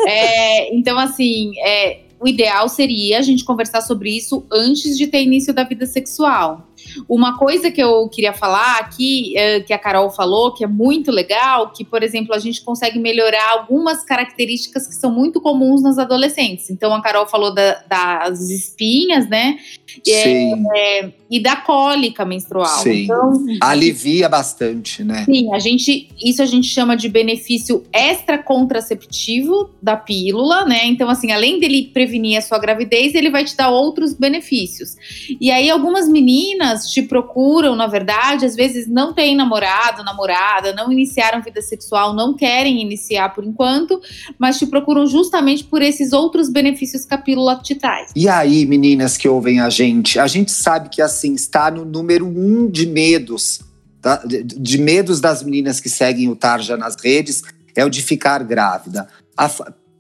É, 0.08 0.76
então, 0.76 0.98
assim, 0.98 1.52
é, 1.60 2.00
o 2.20 2.28
ideal 2.28 2.70
seria 2.70 3.20
a 3.20 3.22
gente 3.22 3.44
conversar 3.44 3.82
sobre 3.82 4.16
isso 4.16 4.46
antes 4.52 4.98
de 4.98 5.08
ter 5.08 5.24
início 5.24 5.54
da 5.54 5.64
vida 5.64 5.86
sexual. 5.86 6.68
Uma 7.08 7.38
coisa 7.38 7.72
que 7.72 7.82
eu 7.82 8.08
queria 8.10 8.34
falar 8.34 8.80
aqui, 8.80 9.38
é, 9.38 9.60
que 9.60 9.74
a 9.74 9.80
Carol 9.80 10.10
falou, 10.10 10.54
que 10.54 10.64
é 10.64 10.68
muito 10.68 11.12
legal, 11.12 11.72
que, 11.72 11.84
por 11.84 12.04
exemplo, 12.04 12.34
a 12.34 12.40
gente 12.40 12.62
consegue 12.62 13.00
melhorar 13.00 13.52
algumas 13.52 14.04
características 14.04 14.88
que 14.88 14.96
são 14.96 15.12
muito 15.12 15.42
comuns 15.42 15.82
nas 15.82 15.98
adolescentes. 15.98 16.70
Então, 16.70 16.94
a 16.94 17.02
Carol 17.02 17.28
falou 17.28 17.54
da, 17.54 17.82
das 17.88 18.50
espinhas, 18.50 19.30
né? 19.30 19.58
Sim. 20.04 20.66
É, 20.76 21.12
e 21.32 21.40
da 21.40 21.56
cólica 21.56 22.26
menstrual. 22.26 22.84
Sim. 22.84 23.04
Então, 23.04 23.46
Alivia 23.62 24.28
bastante, 24.28 25.02
né? 25.02 25.24
Sim, 25.24 25.54
a 25.54 25.60
gente, 25.60 26.10
isso 26.22 26.42
a 26.42 26.46
gente 26.46 26.68
chama 26.68 26.98
de 26.98 27.08
benefício 27.08 27.86
extra 27.94 28.38
contraceptivo 28.38 29.70
da 29.82 29.96
pílula, 29.96 30.66
né? 30.66 30.86
Então, 30.86 31.10
assim, 31.10 31.32
além 31.32 31.58
dele 31.58 31.90
prevenir 31.94 32.38
a 32.38 32.42
sua 32.42 32.60
gravidez, 32.60 33.16
ele 33.16 33.30
vai 33.30 33.46
te 33.46 33.56
dar 33.56 33.70
outros 33.70 34.14
benefícios. 34.14 34.98
E 35.40 35.50
aí, 35.50 35.70
algumas 35.70 36.10
meninas 36.10 36.92
te 36.92 37.02
procuram, 37.02 37.78
na 37.78 37.88
verdade, 37.88 38.46
às 38.46 38.56
vezes 38.56 38.86
não 38.86 39.14
têm 39.14 39.34
namorado, 39.34 40.04
namorada, 40.04 40.74
não 40.74 40.92
iniciaram 40.92 41.42
vida 41.42 41.62
sexual, 41.62 42.14
não 42.14 42.36
querem 42.36 42.82
iniciar 42.82 43.34
por 43.34 43.46
enquanto, 43.46 44.02
mas 44.38 44.60
te 44.60 44.66
procuram 44.66 45.08
justamente 45.08 45.64
por 45.64 45.82
esses 45.82 46.12
outros 46.12 46.50
benefícios 46.50 47.06
que 47.06 47.14
a 47.14 47.18
pílula 47.18 47.56
te 47.56 47.76
traz. 47.76 48.12
E 48.14 48.28
aí, 48.28 48.66
meninas 48.66 49.16
que 49.16 49.30
ouvem 49.30 49.62
a 49.62 49.70
gente, 49.70 50.20
a 50.20 50.28
gente 50.28 50.52
sabe 50.52 50.90
que 50.90 51.02
assim 51.22 51.36
está 51.36 51.70
no 51.70 51.86
número 51.86 52.26
um 52.26 52.70
de 52.70 52.88
medos, 52.88 53.62
tá? 54.02 54.18
de, 54.26 54.44
de 54.44 54.78
medos 54.80 55.22
das 55.22 55.44
meninas 55.44 55.80
que 55.80 55.90
seguem 55.90 56.30
o 56.30 56.36
Tarja 56.36 56.76
nas 56.76 56.96
redes, 56.96 57.44
é 57.76 57.86
o 57.86 57.90
de 57.90 58.02
ficar 58.02 58.44
grávida, 58.44 59.08
a, 59.38 59.50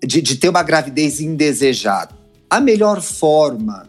de, 0.03 0.21
de 0.21 0.35
ter 0.37 0.49
uma 0.49 0.63
gravidez 0.63 1.21
indesejada. 1.21 2.15
A 2.49 2.59
melhor 2.59 3.01
forma 3.01 3.87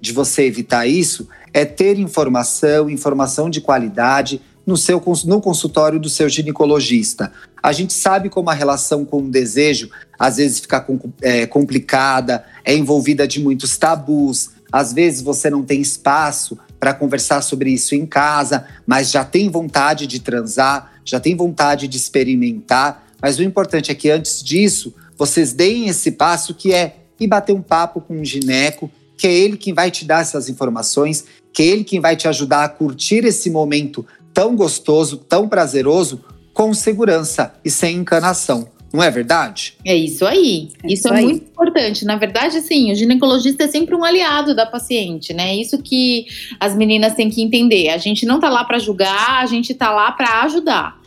de 0.00 0.12
você 0.12 0.44
evitar 0.44 0.86
isso 0.86 1.28
é 1.52 1.64
ter 1.64 1.98
informação, 1.98 2.88
informação 2.88 3.50
de 3.50 3.60
qualidade 3.60 4.40
no, 4.66 4.76
seu, 4.76 5.02
no 5.26 5.40
consultório 5.40 6.00
do 6.00 6.08
seu 6.08 6.28
ginecologista. 6.28 7.30
A 7.62 7.72
gente 7.72 7.92
sabe 7.92 8.30
como 8.30 8.48
a 8.48 8.54
relação 8.54 9.04
com 9.04 9.18
o 9.18 9.30
desejo 9.30 9.90
às 10.18 10.38
vezes 10.38 10.60
fica 10.60 10.84
é, 11.20 11.46
complicada, 11.46 12.44
é 12.64 12.74
envolvida 12.74 13.28
de 13.28 13.40
muitos 13.40 13.76
tabus, 13.76 14.50
às 14.72 14.92
vezes 14.92 15.20
você 15.20 15.50
não 15.50 15.62
tem 15.62 15.80
espaço 15.80 16.58
para 16.80 16.94
conversar 16.94 17.42
sobre 17.42 17.70
isso 17.70 17.94
em 17.94 18.06
casa, 18.06 18.66
mas 18.86 19.10
já 19.10 19.24
tem 19.24 19.50
vontade 19.50 20.06
de 20.06 20.18
transar, 20.18 20.90
já 21.04 21.20
tem 21.20 21.36
vontade 21.36 21.86
de 21.86 21.96
experimentar. 21.96 23.06
Mas 23.20 23.38
o 23.38 23.42
importante 23.42 23.92
é 23.92 23.94
que 23.94 24.10
antes 24.10 24.42
disso, 24.42 24.94
vocês 25.16 25.52
deem 25.52 25.88
esse 25.88 26.12
passo 26.12 26.54
que 26.54 26.72
é 26.72 26.96
ir 27.20 27.26
bater 27.26 27.52
um 27.52 27.60
papo 27.60 28.00
com 28.00 28.18
um 28.18 28.24
gineco, 28.24 28.90
que 29.18 29.26
é 29.26 29.32
ele 29.32 29.58
quem 29.58 29.74
vai 29.74 29.90
te 29.90 30.06
dar 30.06 30.22
essas 30.22 30.48
informações 30.48 31.24
que 31.52 31.62
ele 31.62 31.84
quem 31.84 32.00
vai 32.00 32.16
te 32.16 32.28
ajudar 32.28 32.64
a 32.64 32.68
curtir 32.68 33.24
esse 33.24 33.50
momento 33.50 34.06
tão 34.32 34.54
gostoso, 34.54 35.16
tão 35.16 35.48
prazeroso, 35.48 36.24
com 36.54 36.72
segurança 36.72 37.52
e 37.64 37.70
sem 37.70 37.96
encanação. 37.96 38.68
Não 38.92 39.02
é 39.02 39.10
verdade? 39.10 39.74
É 39.84 39.94
isso 39.94 40.26
aí. 40.26 40.70
É 40.82 40.86
isso, 40.86 41.06
isso 41.06 41.08
é 41.08 41.18
aí. 41.18 41.24
muito 41.24 41.44
importante. 41.44 42.04
Na 42.04 42.16
verdade, 42.16 42.60
sim, 42.60 42.92
o 42.92 42.94
ginecologista 42.94 43.64
é 43.64 43.68
sempre 43.68 43.94
um 43.94 44.04
aliado 44.04 44.54
da 44.54 44.66
paciente, 44.66 45.32
né? 45.32 45.54
Isso 45.54 45.80
que 45.80 46.26
as 46.58 46.76
meninas 46.76 47.14
têm 47.14 47.30
que 47.30 47.42
entender. 47.42 47.88
A 47.88 47.98
gente 47.98 48.26
não 48.26 48.40
tá 48.40 48.48
lá 48.48 48.64
para 48.64 48.78
julgar, 48.78 49.42
a 49.42 49.46
gente 49.46 49.74
tá 49.74 49.90
lá 49.90 50.10
para 50.12 50.42
ajudar. 50.42 50.99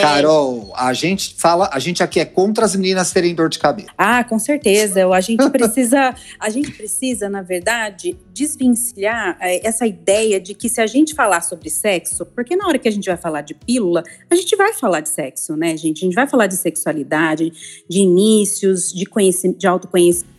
Carol, 0.00 0.72
a 0.76 0.92
gente 0.92 1.34
fala, 1.38 1.70
a 1.72 1.78
gente 1.78 2.02
aqui 2.02 2.20
é 2.20 2.24
contra 2.24 2.64
as 2.64 2.76
meninas 2.76 3.12
terem 3.12 3.34
dor 3.34 3.48
de 3.48 3.58
cabeça. 3.58 3.90
Ah, 3.96 4.22
com 4.24 4.38
certeza. 4.38 5.06
A 5.08 5.20
gente 5.20 5.48
precisa, 5.50 6.14
a 6.38 6.50
gente 6.50 6.70
precisa, 6.72 7.28
na 7.28 7.42
verdade, 7.42 8.16
desvencilhar 8.32 9.36
é, 9.40 9.66
essa 9.66 9.86
ideia 9.86 10.40
de 10.40 10.54
que 10.54 10.68
se 10.68 10.80
a 10.80 10.86
gente 10.86 11.14
falar 11.14 11.40
sobre 11.40 11.70
sexo, 11.70 12.26
porque 12.26 12.56
na 12.56 12.66
hora 12.66 12.78
que 12.78 12.88
a 12.88 12.92
gente 12.92 13.06
vai 13.06 13.16
falar 13.16 13.42
de 13.42 13.54
pílula, 13.54 14.02
a 14.30 14.34
gente 14.34 14.54
vai 14.56 14.72
falar 14.72 15.00
de 15.00 15.08
sexo, 15.08 15.56
né, 15.56 15.76
gente? 15.76 15.98
A 15.98 16.06
gente 16.06 16.14
vai 16.14 16.26
falar 16.26 16.46
de 16.46 16.56
sexualidade, 16.56 17.52
de 17.88 17.98
inícios, 18.00 18.92
de, 18.92 19.06
de 19.56 19.66
autoconhecimento 19.66 20.31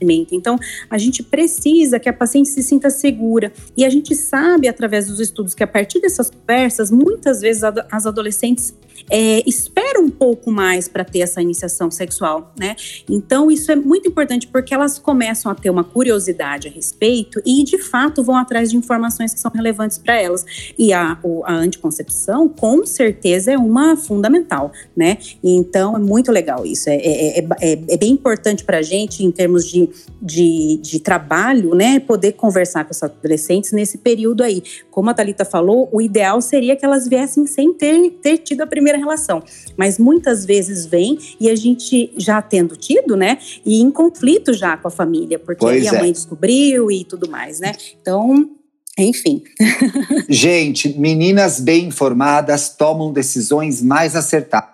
então, 0.00 0.58
a 0.88 0.98
gente 0.98 1.22
precisa 1.22 1.98
que 1.98 2.08
a 2.08 2.12
paciente 2.12 2.48
se 2.48 2.62
sinta 2.62 2.90
segura. 2.90 3.52
E 3.76 3.84
a 3.84 3.90
gente 3.90 4.14
sabe, 4.14 4.68
através 4.68 5.06
dos 5.06 5.20
estudos, 5.20 5.54
que 5.54 5.62
a 5.62 5.66
partir 5.66 6.00
dessas 6.00 6.30
conversas, 6.30 6.90
muitas 6.90 7.40
vezes 7.40 7.62
as 7.90 8.06
adolescentes 8.06 8.74
é, 9.10 9.42
espera 9.46 10.00
um 10.00 10.10
pouco 10.10 10.50
mais 10.50 10.88
para 10.88 11.04
ter 11.04 11.20
essa 11.20 11.40
iniciação 11.40 11.90
sexual, 11.90 12.52
né? 12.58 12.76
Então, 13.08 13.50
isso 13.50 13.70
é 13.70 13.76
muito 13.76 14.08
importante 14.08 14.46
porque 14.46 14.74
elas 14.74 14.98
começam 14.98 15.50
a 15.50 15.54
ter 15.54 15.70
uma 15.70 15.84
curiosidade 15.84 16.68
a 16.68 16.70
respeito 16.70 17.40
e, 17.44 17.62
de 17.64 17.78
fato, 17.78 18.22
vão 18.22 18.36
atrás 18.36 18.70
de 18.70 18.76
informações 18.76 19.32
que 19.32 19.40
são 19.40 19.50
relevantes 19.50 19.98
para 19.98 20.20
elas. 20.20 20.44
E 20.78 20.92
a, 20.92 21.18
a 21.44 21.54
anticoncepção, 21.54 22.48
com 22.48 22.84
certeza, 22.84 23.52
é 23.52 23.58
uma 23.58 23.96
fundamental, 23.96 24.72
né? 24.96 25.18
Então, 25.42 25.96
é 25.96 26.00
muito 26.00 26.30
legal 26.30 26.66
isso. 26.66 26.88
É, 26.88 26.96
é, 26.96 27.38
é, 27.38 27.46
é, 27.60 27.72
é 27.88 27.96
bem 27.96 28.12
importante 28.12 28.64
para 28.64 28.78
a 28.78 28.82
gente, 28.82 29.24
em 29.24 29.30
termos 29.30 29.66
de, 29.66 29.87
de, 30.20 30.78
de 30.82 31.00
trabalho, 31.00 31.74
né? 31.74 32.00
Poder 32.00 32.32
conversar 32.32 32.84
com 32.84 32.90
essas 32.90 33.10
adolescentes 33.10 33.72
nesse 33.72 33.98
período 33.98 34.42
aí. 34.42 34.62
Como 34.90 35.10
a 35.10 35.14
Thalita 35.14 35.44
falou, 35.44 35.88
o 35.92 36.00
ideal 36.00 36.40
seria 36.40 36.76
que 36.76 36.84
elas 36.84 37.08
viessem 37.08 37.46
sem 37.46 37.72
ter, 37.72 38.10
ter 38.22 38.38
tido 38.38 38.62
a 38.62 38.66
primeira 38.66 38.98
relação. 38.98 39.42
Mas 39.76 39.98
muitas 39.98 40.44
vezes 40.44 40.86
vem 40.86 41.18
e 41.40 41.48
a 41.48 41.54
gente 41.54 42.12
já 42.16 42.40
tendo 42.42 42.76
tido, 42.76 43.16
né? 43.16 43.38
E 43.64 43.80
em 43.80 43.90
conflito 43.90 44.52
já 44.52 44.76
com 44.76 44.88
a 44.88 44.90
família, 44.90 45.38
porque 45.38 45.64
aí 45.64 45.88
a 45.88 45.94
é. 45.94 46.00
mãe 46.00 46.12
descobriu 46.12 46.90
e 46.90 47.04
tudo 47.04 47.30
mais, 47.30 47.60
né? 47.60 47.72
Então, 48.00 48.50
enfim. 48.98 49.42
gente, 50.28 50.98
meninas 50.98 51.60
bem 51.60 51.86
informadas 51.86 52.70
tomam 52.70 53.12
decisões 53.12 53.80
mais 53.80 54.16
acertadas. 54.16 54.70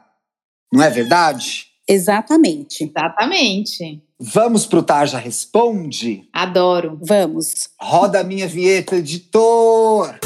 Não 0.73 0.83
é 0.83 0.91
verdade? 0.91 1.74
Exatamente. 1.87 2.85
Exatamente. 2.85 4.03
Vamos 4.19 4.65
pro 4.65 4.83
Tarja 4.83 5.19
Responde? 5.19 6.29
Adoro. 6.33 6.99
Vamos. 7.03 7.69
Roda 7.79 8.21
a 8.21 8.25
minha 8.25 8.49
vinheta, 8.49 8.97
editor! 8.97 10.19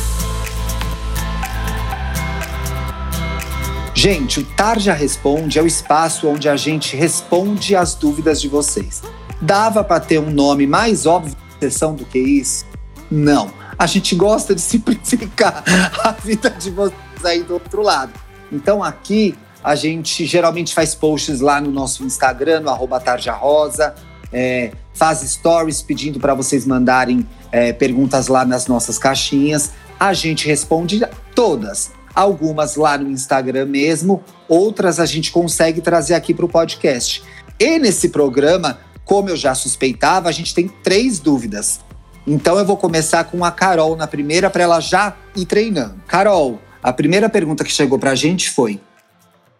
Gente, 3.94 4.38
o 4.38 4.44
Tarja 4.54 4.92
Responde 4.92 5.58
é 5.58 5.62
o 5.62 5.66
espaço 5.66 6.28
onde 6.28 6.48
a 6.48 6.54
gente 6.54 6.96
responde 6.96 7.74
as 7.74 7.96
dúvidas 7.96 8.40
de 8.40 8.46
vocês. 8.46 9.02
Dava 9.42 9.82
para 9.82 9.98
ter 9.98 10.20
um 10.20 10.30
nome 10.30 10.68
mais 10.68 11.04
óbvio 11.04 11.34
de 11.34 11.66
sessão 11.66 11.96
do 11.96 12.04
que 12.04 12.18
isso? 12.18 12.64
Não. 13.10 13.52
A 13.76 13.86
gente 13.86 14.14
gosta 14.14 14.54
de 14.54 14.60
simplificar 14.62 15.64
a 16.04 16.12
vida 16.12 16.50
de 16.50 16.70
vocês 16.70 17.24
aí 17.24 17.42
do 17.42 17.54
outro 17.54 17.82
lado. 17.82 18.12
Então 18.52 18.84
aqui 18.84 19.34
a 19.62 19.74
gente 19.74 20.24
geralmente 20.24 20.74
faz 20.74 20.94
posts 20.94 21.40
lá 21.40 21.60
no 21.60 21.70
nosso 21.70 22.04
Instagram, 22.04 22.60
no 22.60 23.00
Tarja 23.00 23.32
Rosa, 23.32 23.94
é, 24.32 24.72
faz 24.94 25.20
stories 25.20 25.82
pedindo 25.82 26.20
para 26.20 26.34
vocês 26.34 26.66
mandarem 26.66 27.26
é, 27.50 27.72
perguntas 27.72 28.28
lá 28.28 28.44
nas 28.44 28.66
nossas 28.66 28.98
caixinhas. 28.98 29.72
A 29.98 30.12
gente 30.12 30.46
responde 30.46 31.00
todas 31.34 31.90
algumas 32.14 32.76
lá 32.76 32.98
no 32.98 33.10
Instagram 33.10 33.66
mesmo, 33.66 34.22
outras 34.48 34.98
a 34.98 35.06
gente 35.06 35.30
consegue 35.30 35.80
trazer 35.80 36.14
aqui 36.14 36.34
para 36.34 36.44
o 36.44 36.48
podcast. 36.48 37.22
E 37.60 37.78
nesse 37.78 38.08
programa, 38.08 38.78
como 39.04 39.28
eu 39.28 39.36
já 39.36 39.54
suspeitava, 39.54 40.28
a 40.28 40.32
gente 40.32 40.54
tem 40.54 40.68
três 40.68 41.18
dúvidas. 41.18 41.80
Então 42.26 42.58
eu 42.58 42.64
vou 42.64 42.76
começar 42.76 43.24
com 43.24 43.44
a 43.44 43.50
Carol 43.50 43.96
na 43.96 44.06
primeira 44.06 44.50
para 44.50 44.64
ela 44.64 44.80
já 44.80 45.16
ir 45.34 45.46
treinando. 45.46 45.94
Carol, 46.06 46.60
a 46.82 46.92
primeira 46.92 47.28
pergunta 47.28 47.64
que 47.64 47.72
chegou 47.72 47.98
para 47.98 48.10
a 48.10 48.14
gente 48.14 48.50
foi: 48.50 48.80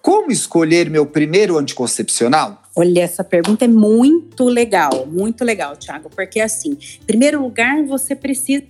Como 0.09 0.33
escolher 0.33 0.88
meu 0.88 1.05
primeiro 1.05 1.59
anticoncepcional? 1.59 2.62
Olha, 2.75 3.00
essa 3.00 3.23
pergunta 3.23 3.67
é 3.67 3.69
muito 3.69 4.45
legal, 4.45 5.05
muito 5.07 5.45
legal, 5.45 5.77
Thiago, 5.77 6.09
porque 6.09 6.41
assim, 6.41 6.79
em 7.03 7.05
primeiro 7.05 7.43
lugar, 7.43 7.85
você 7.85 8.17
precisa 8.17 8.65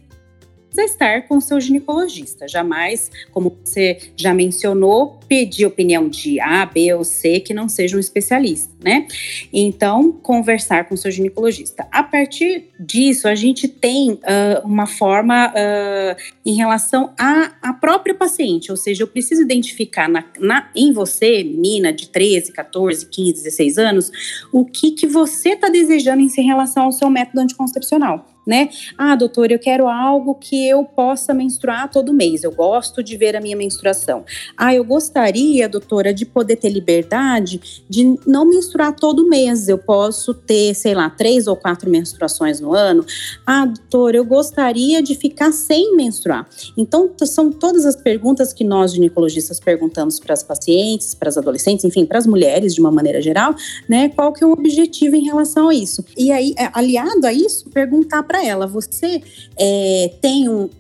estar 0.77 1.27
com 1.27 1.37
o 1.37 1.41
seu 1.41 1.61
ginecologista. 1.61 2.47
Jamais, 2.49 3.11
como 3.33 3.57
você 3.65 3.99
já 4.17 4.35
mencionou, 4.35 5.19
pedir 5.29 5.67
opinião 5.67 6.09
de 6.09 6.41
A, 6.41 6.65
B 6.67 6.93
ou 6.95 7.05
C 7.05 7.41
que 7.41 7.55
não 7.55 7.69
seja 7.69 7.97
um 7.97 8.01
especialista, 8.01 8.73
né? 8.83 9.07
Então, 9.53 10.13
conversar 10.13 10.89
com 10.89 10.95
o 10.95 10.99
seu 10.99 11.11
ginecologista. 11.11 11.87
A 11.91 12.03
partir 12.03 12.69
disso, 12.79 13.29
a 13.29 13.35
gente 13.35 13.69
tem 13.69 14.13
uh, 14.13 14.19
uma 14.65 14.87
forma 14.87 15.49
uh, 15.49 16.17
em 16.45 16.55
relação 16.55 17.13
à, 17.19 17.53
à 17.63 17.73
própria 17.73 18.15
paciente, 18.15 18.71
ou 18.71 18.77
seja, 18.77 19.03
eu 19.03 19.09
preciso 19.09 19.43
identificar 19.43 20.09
na, 20.09 20.25
na, 20.39 20.71
em 20.75 20.93
você, 20.93 21.45
menina 21.45 21.93
de 21.93 22.09
13, 22.09 22.53
14, 22.53 23.07
15, 23.07 23.33
16 23.33 23.79
anos, 23.79 24.11
o 24.53 24.65
que, 24.65 24.93
que 24.93 25.07
você 25.07 25.51
está 25.51 25.69
desejando 25.69 26.23
em 26.23 26.29
relação 26.43 26.85
ao 26.85 26.93
seu 26.93 27.11
método 27.11 27.41
anticoncepcional 27.41 28.38
né? 28.49 28.71
Ah, 28.97 29.15
doutor, 29.15 29.53
eu 29.53 29.59
quero 29.59 29.87
algo 29.87 30.35
que 30.35 30.67
eu 30.67 30.83
possa 30.83 31.35
menstruar 31.35 31.91
todo 31.91 32.15
mês. 32.15 32.43
Eu 32.43 32.51
gosto 32.51 33.03
de 33.03 33.15
ver 33.15 33.37
a 33.37 33.43
minha 33.43 33.55
menstruação. 33.55 34.25
Ah, 34.57 34.75
eu 34.75 34.83
gostaria, 34.83 35.69
doutora, 35.69 36.15
de 36.15 36.25
poder 36.25 36.57
ter 36.57 36.71
liberdade 36.71 37.85
de 37.87 38.19
não 38.27 38.47
menstruar 38.47 38.97
todo 38.97 39.29
mês. 39.29 39.69
Eu 39.69 39.77
posso 39.77 40.33
ter, 40.33 40.75
sei 40.75 40.95
lá, 40.95 41.11
três 41.11 41.47
ou 41.47 41.55
quatro 41.57 41.91
menstruações 41.91 42.59
no 42.59 42.75
ano. 42.75 43.05
Ah, 43.47 43.67
doutor, 43.67 44.15
eu 44.15 44.25
gostaria 44.25 45.03
de 45.03 45.15
ficar 45.15 45.53
sem 45.53 45.95
menstruar. 45.95 46.49
Então, 46.75 47.11
são 47.27 47.53
todas 47.53 47.85
as 47.85 47.97
perguntas 47.97 48.55
que 48.55 48.65
nós 48.65 48.95
ginecologistas 48.95 49.61
perguntamos 49.61 50.19
para 50.19 50.33
as 50.33 50.43
pacientes, 50.43 51.15
para 51.15 51.29
as 51.29 51.37
adolescentes, 51.37 51.85
enfim, 51.85 52.07
para 52.07 52.17
as 52.17 52.27
mulheres 52.27 52.75
de 52.75 52.81
uma 52.81 52.91
maneira 52.91 53.21
geral, 53.21 53.55
né? 53.87 54.09
Qual 54.09 54.33
que 54.33 54.43
é 54.43 54.47
o 54.47 54.53
objetivo 54.53 55.17
em 55.17 55.25
relação 55.25 55.69
a 55.69 55.75
isso? 55.75 56.03
E 56.17 56.33
aí, 56.33 56.55
é, 56.57 56.71
aliado 56.73 57.27
a 57.27 57.33
isso, 57.33 57.69
perguntar 57.69 58.23
para 58.23 58.38
para 58.39 58.45
ela: 58.45 58.67
você 58.67 59.23
é, 59.59 60.13
tem 60.21 60.49
um. 60.49 60.71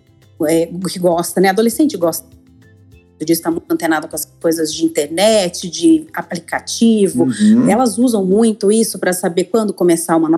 É, 0.47 0.67
que 0.67 0.99
gosta, 1.01 1.41
né? 1.41 1.49
Adolescente 1.49 1.97
gosta 1.97 2.39
disso, 3.19 3.41
está 3.41 3.51
muito 3.51 3.69
antenado 3.69 4.07
com 4.07 4.15
as 4.15 4.25
coisas 4.25 4.73
de 4.73 4.85
internet, 4.85 5.69
de 5.69 6.07
aplicativo. 6.15 7.25
Uhum. 7.25 7.69
Elas 7.69 7.99
usam 7.99 8.25
muito 8.25 8.71
isso 8.71 8.97
para 8.97 9.13
saber 9.13 9.47
quando 9.47 9.75
começar 9.75 10.17
uma, 10.17 10.29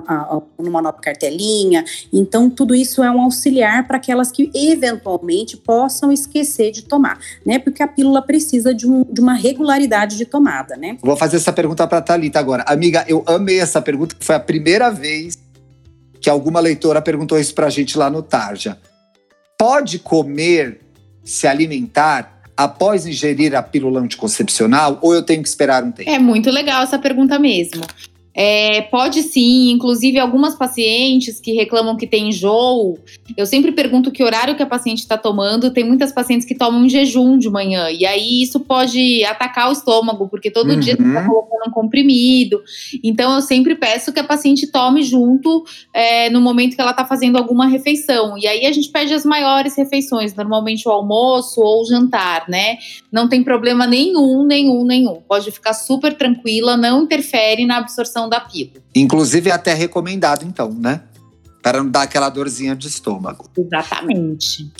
uma 0.57 0.81
nova 0.81 0.97
cartelinha. 0.97 1.85
Então, 2.11 2.49
tudo 2.49 2.73
isso 2.73 3.03
é 3.03 3.11
um 3.11 3.21
auxiliar 3.21 3.87
para 3.87 3.97
aquelas 3.97 4.31
que 4.31 4.49
eventualmente 4.55 5.55
possam 5.55 6.11
esquecer 6.11 6.71
de 6.71 6.81
tomar, 6.81 7.19
né? 7.45 7.59
Porque 7.59 7.83
a 7.83 7.87
pílula 7.87 8.19
precisa 8.23 8.73
de, 8.73 8.87
um, 8.87 9.05
de 9.07 9.21
uma 9.21 9.35
regularidade 9.35 10.17
de 10.17 10.25
tomada, 10.25 10.75
né? 10.75 10.97
Vou 11.03 11.15
fazer 11.15 11.37
essa 11.37 11.53
pergunta 11.53 11.87
para 11.87 11.99
a 11.99 12.01
Thalita 12.01 12.39
agora. 12.39 12.63
Amiga, 12.63 13.05
eu 13.07 13.23
amei 13.27 13.59
essa 13.59 13.79
pergunta, 13.79 14.15
que 14.15 14.25
foi 14.25 14.33
a 14.33 14.39
primeira 14.39 14.89
vez 14.89 15.37
que 16.21 16.29
alguma 16.29 16.59
leitora 16.59 17.01
perguntou 17.01 17.39
isso 17.39 17.53
para 17.53 17.67
a 17.67 17.69
gente 17.69 17.97
lá 17.97 18.09
no 18.09 18.21
Tarja. 18.21 18.77
Pode 19.57 19.99
comer, 19.99 20.79
se 21.23 21.47
alimentar 21.47 22.41
após 22.55 23.07
ingerir 23.07 23.55
a 23.55 23.63
pílula 23.63 23.99
anticoncepcional 23.99 24.99
ou 25.01 25.13
eu 25.13 25.23
tenho 25.23 25.41
que 25.41 25.49
esperar 25.49 25.83
um 25.83 25.91
tempo? 25.91 26.09
É 26.09 26.19
muito 26.19 26.51
legal 26.51 26.83
essa 26.83 26.99
pergunta 26.99 27.39
mesmo. 27.39 27.81
É, 28.33 28.81
pode 28.83 29.23
sim, 29.23 29.71
inclusive 29.71 30.17
algumas 30.17 30.55
pacientes 30.55 31.39
que 31.39 31.51
reclamam 31.51 31.97
que 31.97 32.07
tem 32.07 32.29
enjoo, 32.29 32.97
eu 33.35 33.45
sempre 33.45 33.71
pergunto 33.71 34.11
que 34.11 34.23
horário 34.23 34.55
que 34.55 34.63
a 34.63 34.65
paciente 34.65 34.99
está 34.99 35.17
tomando. 35.17 35.71
Tem 35.71 35.83
muitas 35.83 36.11
pacientes 36.11 36.47
que 36.47 36.55
tomam 36.55 36.85
em 36.85 36.89
jejum 36.89 37.37
de 37.37 37.49
manhã, 37.49 37.89
e 37.89 38.05
aí 38.05 38.41
isso 38.41 38.59
pode 38.59 39.23
atacar 39.25 39.69
o 39.69 39.73
estômago, 39.73 40.29
porque 40.29 40.49
todo 40.49 40.69
uhum. 40.69 40.79
dia 40.79 40.95
você 40.95 41.07
está 41.07 41.25
colocando 41.25 41.67
um 41.67 41.71
comprimido. 41.71 42.61
Então 43.03 43.35
eu 43.35 43.41
sempre 43.41 43.75
peço 43.75 44.13
que 44.13 44.19
a 44.19 44.23
paciente 44.23 44.67
tome 44.67 45.03
junto 45.03 45.63
é, 45.93 46.29
no 46.29 46.39
momento 46.39 46.75
que 46.75 46.81
ela 46.81 46.91
está 46.91 47.05
fazendo 47.05 47.37
alguma 47.37 47.67
refeição. 47.67 48.37
E 48.37 48.47
aí 48.47 48.65
a 48.65 48.71
gente 48.71 48.89
pede 48.89 49.13
as 49.13 49.25
maiores 49.25 49.75
refeições, 49.75 50.33
normalmente 50.35 50.87
o 50.87 50.91
almoço 50.91 51.61
ou 51.61 51.81
o 51.81 51.85
jantar, 51.85 52.45
né? 52.47 52.77
Não 53.11 53.27
tem 53.27 53.43
problema 53.43 53.85
nenhum, 53.85 54.45
nenhum, 54.45 54.85
nenhum. 54.85 55.21
Pode 55.27 55.51
ficar 55.51 55.73
super 55.73 56.13
tranquila, 56.13 56.77
não 56.77 57.03
interfere 57.03 57.65
na 57.65 57.77
absorção 57.77 58.20
da 58.29 58.39
pílula. 58.39 58.81
Inclusive 58.95 59.49
é 59.49 59.53
até 59.53 59.73
recomendado, 59.73 60.45
então, 60.45 60.71
né? 60.71 61.01
Para 61.61 61.83
não 61.83 61.89
dar 61.89 62.03
aquela 62.03 62.29
dorzinha 62.29 62.75
de 62.75 62.87
estômago. 62.87 63.49
Exatamente. 63.57 64.71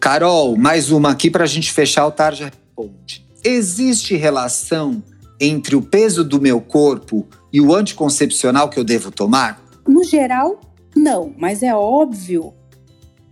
Carol, 0.00 0.56
mais 0.56 0.90
uma 0.90 1.10
aqui 1.10 1.30
para 1.30 1.44
a 1.44 1.46
gente 1.46 1.72
fechar 1.72 2.06
o 2.06 2.12
Tarja 2.12 2.44
Responde. 2.46 3.26
Existe 3.44 4.14
relação 4.16 5.02
entre 5.40 5.74
o 5.74 5.82
peso 5.82 6.24
do 6.24 6.40
meu 6.40 6.60
corpo 6.60 7.26
e 7.52 7.60
o 7.60 7.74
anticoncepcional 7.74 8.68
que 8.68 8.78
eu 8.78 8.84
devo 8.84 9.10
tomar? 9.10 9.60
No 9.86 10.04
geral, 10.04 10.60
não, 10.94 11.32
mas 11.36 11.62
é 11.62 11.74
óbvio 11.74 12.52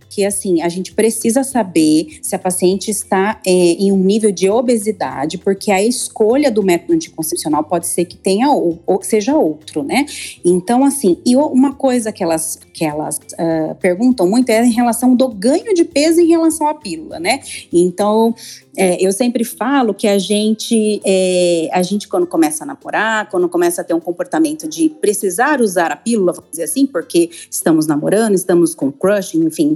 que 0.09 0.25
assim 0.25 0.61
a 0.61 0.69
gente 0.69 0.93
precisa 0.93 1.43
saber 1.43 2.19
se 2.21 2.35
a 2.35 2.39
paciente 2.39 2.89
está 2.89 3.39
é, 3.45 3.51
em 3.51 3.91
um 3.91 3.97
nível 3.97 4.31
de 4.31 4.49
obesidade, 4.49 5.37
porque 5.37 5.71
a 5.71 5.83
escolha 5.83 6.51
do 6.51 6.63
método 6.63 6.93
anticoncepcional 6.93 7.63
pode 7.63 7.87
ser 7.87 8.05
que 8.05 8.17
tenha 8.17 8.49
ou, 8.49 8.79
ou 8.85 9.01
seja 9.01 9.35
outro, 9.35 9.83
né? 9.83 10.05
Então 10.43 10.83
assim, 10.83 11.17
e 11.25 11.35
uma 11.35 11.73
coisa 11.73 12.11
que 12.11 12.23
elas 12.23 12.59
que 12.73 12.85
elas 12.85 13.17
uh, 13.17 13.75
perguntam 13.81 14.29
muito 14.29 14.49
é 14.49 14.63
em 14.63 14.71
relação 14.71 15.15
do 15.15 15.27
ganho 15.27 15.73
de 15.73 15.83
peso 15.83 16.21
em 16.21 16.27
relação 16.27 16.67
à 16.67 16.75
pílula, 16.75 17.19
né? 17.19 17.39
Então 17.73 18.35
é, 18.77 19.03
eu 19.03 19.11
sempre 19.11 19.43
falo 19.43 19.91
que 19.91 20.07
a 20.07 20.19
gente, 20.19 21.01
é, 21.03 21.67
a 21.73 21.81
gente 21.81 22.07
quando 22.07 22.27
começa 22.27 22.63
a 22.63 22.67
namorar, 22.67 23.27
quando 23.27 23.49
começa 23.49 23.81
a 23.81 23.83
ter 23.83 23.95
um 23.95 23.99
comportamento 23.99 24.67
de 24.67 24.87
precisar 24.87 25.59
usar 25.61 25.91
a 25.91 25.95
pílula, 25.95 26.31
vamos 26.31 26.51
dizer 26.51 26.65
assim, 26.65 26.85
porque 26.85 27.31
estamos 27.49 27.87
namorando, 27.87 28.35
estamos 28.35 28.75
com 28.75 28.91
crush, 28.91 29.33
enfim, 29.33 29.75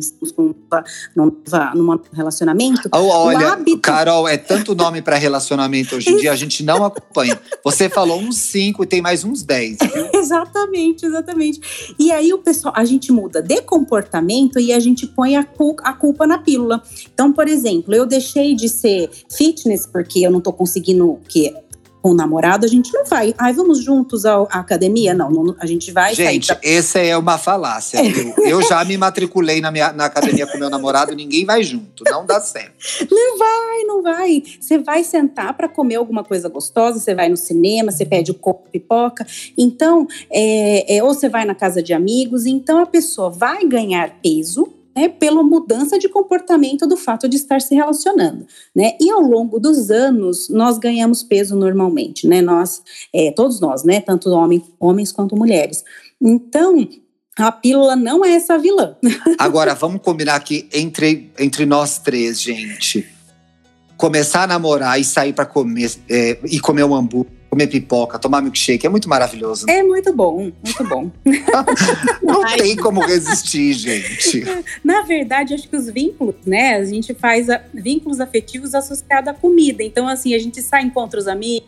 num, 1.15 1.35
num 1.75 1.99
relacionamento. 2.13 2.89
Oh, 2.93 3.07
olha, 3.07 3.53
hábito... 3.53 3.79
Carol, 3.79 4.27
é 4.27 4.37
tanto 4.37 4.75
nome 4.75 5.01
para 5.01 5.15
relacionamento 5.17 5.95
hoje 5.95 6.11
em 6.11 6.17
dia, 6.17 6.31
a 6.31 6.35
gente 6.35 6.63
não 6.63 6.85
acompanha. 6.85 7.39
Você 7.63 7.89
falou 7.89 8.19
uns 8.19 8.37
cinco 8.37 8.83
e 8.83 8.87
tem 8.87 9.01
mais 9.01 9.23
uns 9.23 9.43
dez. 9.43 9.77
exatamente, 10.13 11.05
exatamente. 11.05 11.93
E 11.97 12.11
aí 12.11 12.33
o 12.33 12.37
pessoal, 12.37 12.73
a 12.77 12.85
gente 12.85 13.11
muda 13.11 13.41
de 13.41 13.61
comportamento 13.61 14.59
e 14.59 14.71
a 14.71 14.79
gente 14.79 15.07
põe 15.07 15.35
a, 15.35 15.45
a 15.83 15.93
culpa 15.93 16.27
na 16.27 16.37
pílula. 16.37 16.81
Então, 17.13 17.33
por 17.33 17.47
exemplo, 17.47 17.93
eu 17.93 18.05
deixei 18.05 18.55
de 18.55 18.69
ser 18.69 19.09
fitness 19.29 19.85
porque 19.85 20.19
eu 20.19 20.31
não 20.31 20.41
tô 20.41 20.53
conseguindo 20.53 21.19
que 21.27 21.53
com 22.01 22.11
o 22.11 22.13
namorado, 22.13 22.65
a 22.65 22.69
gente 22.69 22.91
não 22.93 23.05
vai. 23.05 23.33
Ai, 23.37 23.53
vamos 23.53 23.83
juntos 23.83 24.25
à, 24.25 24.41
academia? 24.43 25.13
Não, 25.13 25.29
não, 25.29 25.55
a 25.59 25.65
gente 25.65 25.91
vai. 25.91 26.15
Gente, 26.15 26.47
pra... 26.47 26.59
essa 26.63 26.99
é 26.99 27.15
uma 27.15 27.37
falácia. 27.37 27.99
Eu, 28.01 28.45
eu 28.45 28.61
já 28.63 28.83
me 28.83 28.97
matriculei 28.97 29.61
na, 29.61 29.71
minha, 29.71 29.93
na 29.93 30.05
academia 30.05 30.47
com 30.47 30.57
meu 30.57 30.69
namorado, 30.69 31.15
ninguém 31.15 31.45
vai 31.45 31.63
junto, 31.63 32.03
não 32.05 32.25
dá 32.25 32.41
certo. 32.41 32.73
Não 33.09 33.37
vai, 33.37 33.83
não 33.85 34.01
vai. 34.01 34.43
Você 34.59 34.79
vai 34.79 35.03
sentar 35.03 35.53
para 35.55 35.69
comer 35.69 35.95
alguma 35.95 36.23
coisa 36.23 36.49
gostosa, 36.49 36.99
você 36.99 37.13
vai 37.13 37.29
no 37.29 37.37
cinema, 37.37 37.91
você 37.91 38.05
pede 38.05 38.31
o 38.31 38.35
copo 38.35 38.69
pipoca. 38.69 39.25
Então, 39.57 40.07
é, 40.31 40.97
é, 40.97 41.03
ou 41.03 41.13
você 41.13 41.29
vai 41.29 41.45
na 41.45 41.53
casa 41.53 41.83
de 41.83 41.93
amigos. 41.93 42.45
Então, 42.45 42.79
a 42.79 42.85
pessoa 42.85 43.29
vai 43.29 43.65
ganhar 43.65 44.19
peso 44.21 44.80
né, 44.95 45.07
pela 45.07 45.43
mudança 45.43 45.97
de 45.97 46.09
comportamento 46.09 46.87
do 46.87 46.97
fato 46.97 47.27
de 47.27 47.37
estar 47.37 47.61
se 47.61 47.73
relacionando, 47.73 48.45
né? 48.75 48.93
E 48.99 49.09
ao 49.09 49.21
longo 49.21 49.59
dos 49.59 49.89
anos 49.89 50.49
nós 50.49 50.77
ganhamos 50.77 51.23
peso 51.23 51.55
normalmente, 51.55 52.27
né? 52.27 52.41
Nós, 52.41 52.81
é, 53.13 53.31
todos 53.31 53.59
nós, 53.59 53.83
né? 53.83 54.01
Tanto 54.01 54.29
homem, 54.29 54.63
homens 54.79 55.11
quanto 55.11 55.35
mulheres. 55.35 55.83
Então 56.21 56.87
a 57.37 57.51
pílula 57.51 57.95
não 57.95 58.23
é 58.23 58.33
essa 58.33 58.57
vilã. 58.57 58.95
Agora 59.37 59.73
vamos 59.73 60.01
combinar 60.01 60.35
aqui 60.35 60.67
entre 60.73 61.31
entre 61.39 61.65
nós 61.65 61.97
três, 61.97 62.41
gente. 62.41 63.07
Começar 63.97 64.43
a 64.43 64.47
namorar 64.47 64.99
e 64.99 65.03
sair 65.03 65.33
para 65.33 65.45
comer 65.45 65.91
é, 66.09 66.37
e 66.45 66.59
comer 66.59 66.83
um 66.83 66.95
hambúrguer 66.95 67.40
comer 67.51 67.67
pipoca, 67.67 68.17
tomar 68.17 68.41
milkshake, 68.41 68.85
é 68.85 68.89
muito 68.89 69.09
maravilhoso. 69.09 69.65
É 69.69 69.83
muito 69.83 70.13
bom, 70.13 70.49
muito 70.63 70.83
bom. 70.87 71.11
Não 72.23 72.45
tem 72.55 72.77
como 72.77 73.01
resistir, 73.01 73.73
gente. 73.73 74.45
Na 74.81 75.01
verdade, 75.01 75.53
acho 75.53 75.67
que 75.67 75.75
os 75.75 75.89
vínculos, 75.89 76.35
né? 76.45 76.77
A 76.77 76.85
gente 76.85 77.13
faz 77.13 77.49
a, 77.49 77.61
vínculos 77.73 78.21
afetivos 78.21 78.73
associados 78.73 79.27
à 79.27 79.33
comida. 79.33 79.83
Então, 79.83 80.07
assim, 80.07 80.33
a 80.33 80.39
gente 80.39 80.61
sai, 80.61 80.83
encontra 80.83 81.19
os 81.19 81.27
amigos. 81.27 81.67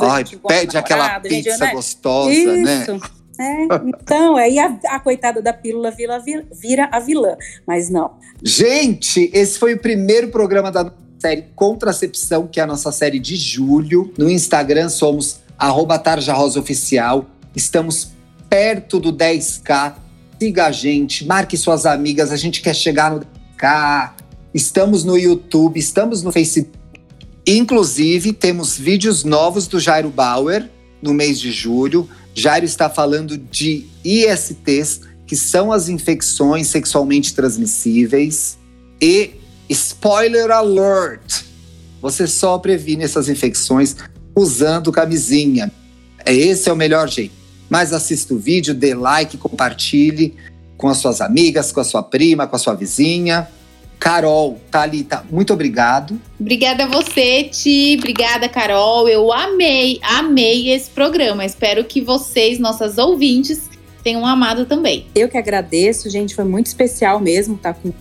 Ai, 0.00 0.24
pede 0.46 0.78
aquela 0.78 1.20
pizza 1.20 1.50
gente, 1.50 1.60
né? 1.60 1.72
gostosa, 1.72 2.30
né? 2.30 2.80
Isso. 2.80 2.94
né? 2.94 3.00
É, 3.40 3.64
então, 3.86 4.36
aí 4.36 4.58
a, 4.58 4.78
a, 4.86 4.98
coitada 4.98 5.40
da 5.40 5.52
pílula 5.52 5.92
vira, 5.92 6.18
vira 6.50 6.88
a 6.90 6.98
vilã, 6.98 7.36
mas 7.66 7.88
não. 7.88 8.12
Gente, 8.42 9.30
esse 9.32 9.58
foi 9.58 9.74
o 9.74 9.78
primeiro 9.78 10.28
programa 10.28 10.72
da 10.72 10.92
série 11.18 11.46
Contracepção, 11.54 12.46
que 12.46 12.60
é 12.60 12.62
a 12.62 12.66
nossa 12.66 12.92
série 12.92 13.18
de 13.18 13.36
julho. 13.36 14.12
No 14.16 14.30
Instagram 14.30 14.88
somos 14.88 15.40
arroba 15.58 16.02
Oficial. 16.58 17.28
Estamos 17.54 18.12
perto 18.48 19.00
do 19.00 19.12
10k. 19.12 19.94
Siga 20.40 20.66
a 20.66 20.72
gente, 20.72 21.26
marque 21.26 21.56
suas 21.56 21.84
amigas. 21.84 22.30
A 22.30 22.36
gente 22.36 22.62
quer 22.62 22.74
chegar 22.74 23.10
no 23.10 23.20
10k. 23.58 24.12
Estamos 24.54 25.04
no 25.04 25.18
YouTube, 25.18 25.78
estamos 25.78 26.22
no 26.22 26.30
Facebook. 26.30 26.78
Inclusive, 27.46 28.32
temos 28.32 28.76
vídeos 28.76 29.24
novos 29.24 29.66
do 29.66 29.80
Jairo 29.80 30.10
Bauer 30.10 30.70
no 31.02 31.12
mês 31.12 31.40
de 31.40 31.50
julho. 31.50 32.08
Jairo 32.34 32.64
está 32.64 32.88
falando 32.88 33.36
de 33.36 33.86
ISTs 34.04 35.00
que 35.26 35.36
são 35.36 35.72
as 35.72 35.88
infecções 35.88 36.68
sexualmente 36.68 37.34
transmissíveis. 37.34 38.58
E 39.00 39.32
spoiler 39.68 40.50
alert! 40.50 41.44
Você 42.00 42.26
só 42.26 42.58
previne 42.58 43.04
essas 43.04 43.28
infecções 43.28 43.96
usando 44.34 44.92
camisinha. 44.92 45.70
Esse 46.24 46.68
é 46.68 46.72
o 46.72 46.76
melhor 46.76 47.08
jeito. 47.08 47.34
Mas 47.68 47.92
assista 47.92 48.34
o 48.34 48.38
vídeo, 48.38 48.74
dê 48.74 48.94
like, 48.94 49.36
compartilhe 49.36 50.34
com 50.76 50.88
as 50.88 50.98
suas 50.98 51.20
amigas, 51.20 51.72
com 51.72 51.80
a 51.80 51.84
sua 51.84 52.02
prima, 52.02 52.46
com 52.46 52.56
a 52.56 52.58
sua 52.58 52.74
vizinha. 52.74 53.48
Carol, 53.98 54.60
Thalita, 54.70 55.24
muito 55.28 55.52
obrigado. 55.52 56.20
Obrigada 56.38 56.84
a 56.84 56.86
você, 56.86 57.44
Ti. 57.44 57.96
Obrigada, 57.98 58.48
Carol. 58.48 59.08
Eu 59.08 59.32
amei, 59.32 59.98
amei 60.02 60.70
esse 60.70 60.88
programa. 60.88 61.44
Espero 61.44 61.84
que 61.84 62.00
vocês, 62.00 62.60
nossas 62.60 62.96
ouvintes, 62.96 63.68
tenham 64.04 64.24
amado 64.24 64.66
também. 64.66 65.06
Eu 65.16 65.28
que 65.28 65.36
agradeço, 65.36 66.08
gente. 66.08 66.34
Foi 66.34 66.44
muito 66.44 66.66
especial 66.66 67.18
mesmo 67.18 67.56
estar 67.56 67.74
com 67.74 67.92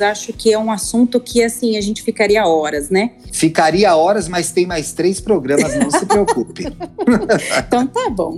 Acho 0.00 0.32
que 0.32 0.52
é 0.52 0.58
um 0.58 0.70
assunto 0.70 1.20
que, 1.20 1.42
assim, 1.42 1.76
a 1.76 1.80
gente 1.80 2.02
ficaria 2.02 2.46
horas, 2.46 2.90
né? 2.90 3.12
Ficaria 3.32 3.94
horas, 3.94 4.28
mas 4.28 4.52
tem 4.52 4.66
mais 4.66 4.92
três 4.92 5.20
programas, 5.20 5.74
não 5.76 5.90
se 5.90 6.06
preocupe. 6.06 6.64
então 7.66 7.86
tá 7.86 8.10
bom. 8.10 8.36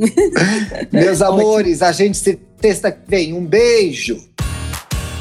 Meus 0.92 1.22
amores, 1.22 1.82
a 1.82 1.92
gente 1.92 2.16
se 2.16 2.34
testa 2.60 2.90
que 2.90 3.08
vem. 3.08 3.32
Um 3.32 3.44
beijo. 3.44 4.20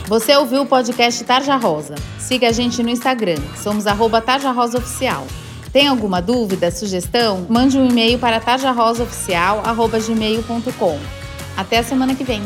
Você 0.07 0.35
ouviu 0.35 0.63
o 0.63 0.65
podcast 0.65 1.23
Tarja 1.23 1.55
Rosa? 1.55 1.93
Siga 2.17 2.49
a 2.49 2.51
gente 2.51 2.81
no 2.81 2.89
Instagram, 2.89 3.37
somos 3.61 3.85
arroba 3.85 4.19
Tarja 4.19 4.51
Rosa 4.51 4.79
Oficial. 4.79 5.27
Tem 5.71 5.87
alguma 5.87 6.19
dúvida, 6.19 6.71
sugestão? 6.71 7.45
Mande 7.47 7.77
um 7.77 7.87
e-mail 7.87 8.17
para 8.17 8.39
tarjarosaoficial.gmail.com. 8.39 10.99
Até 11.55 11.77
a 11.77 11.83
semana 11.83 12.15
que 12.15 12.23
vem! 12.23 12.41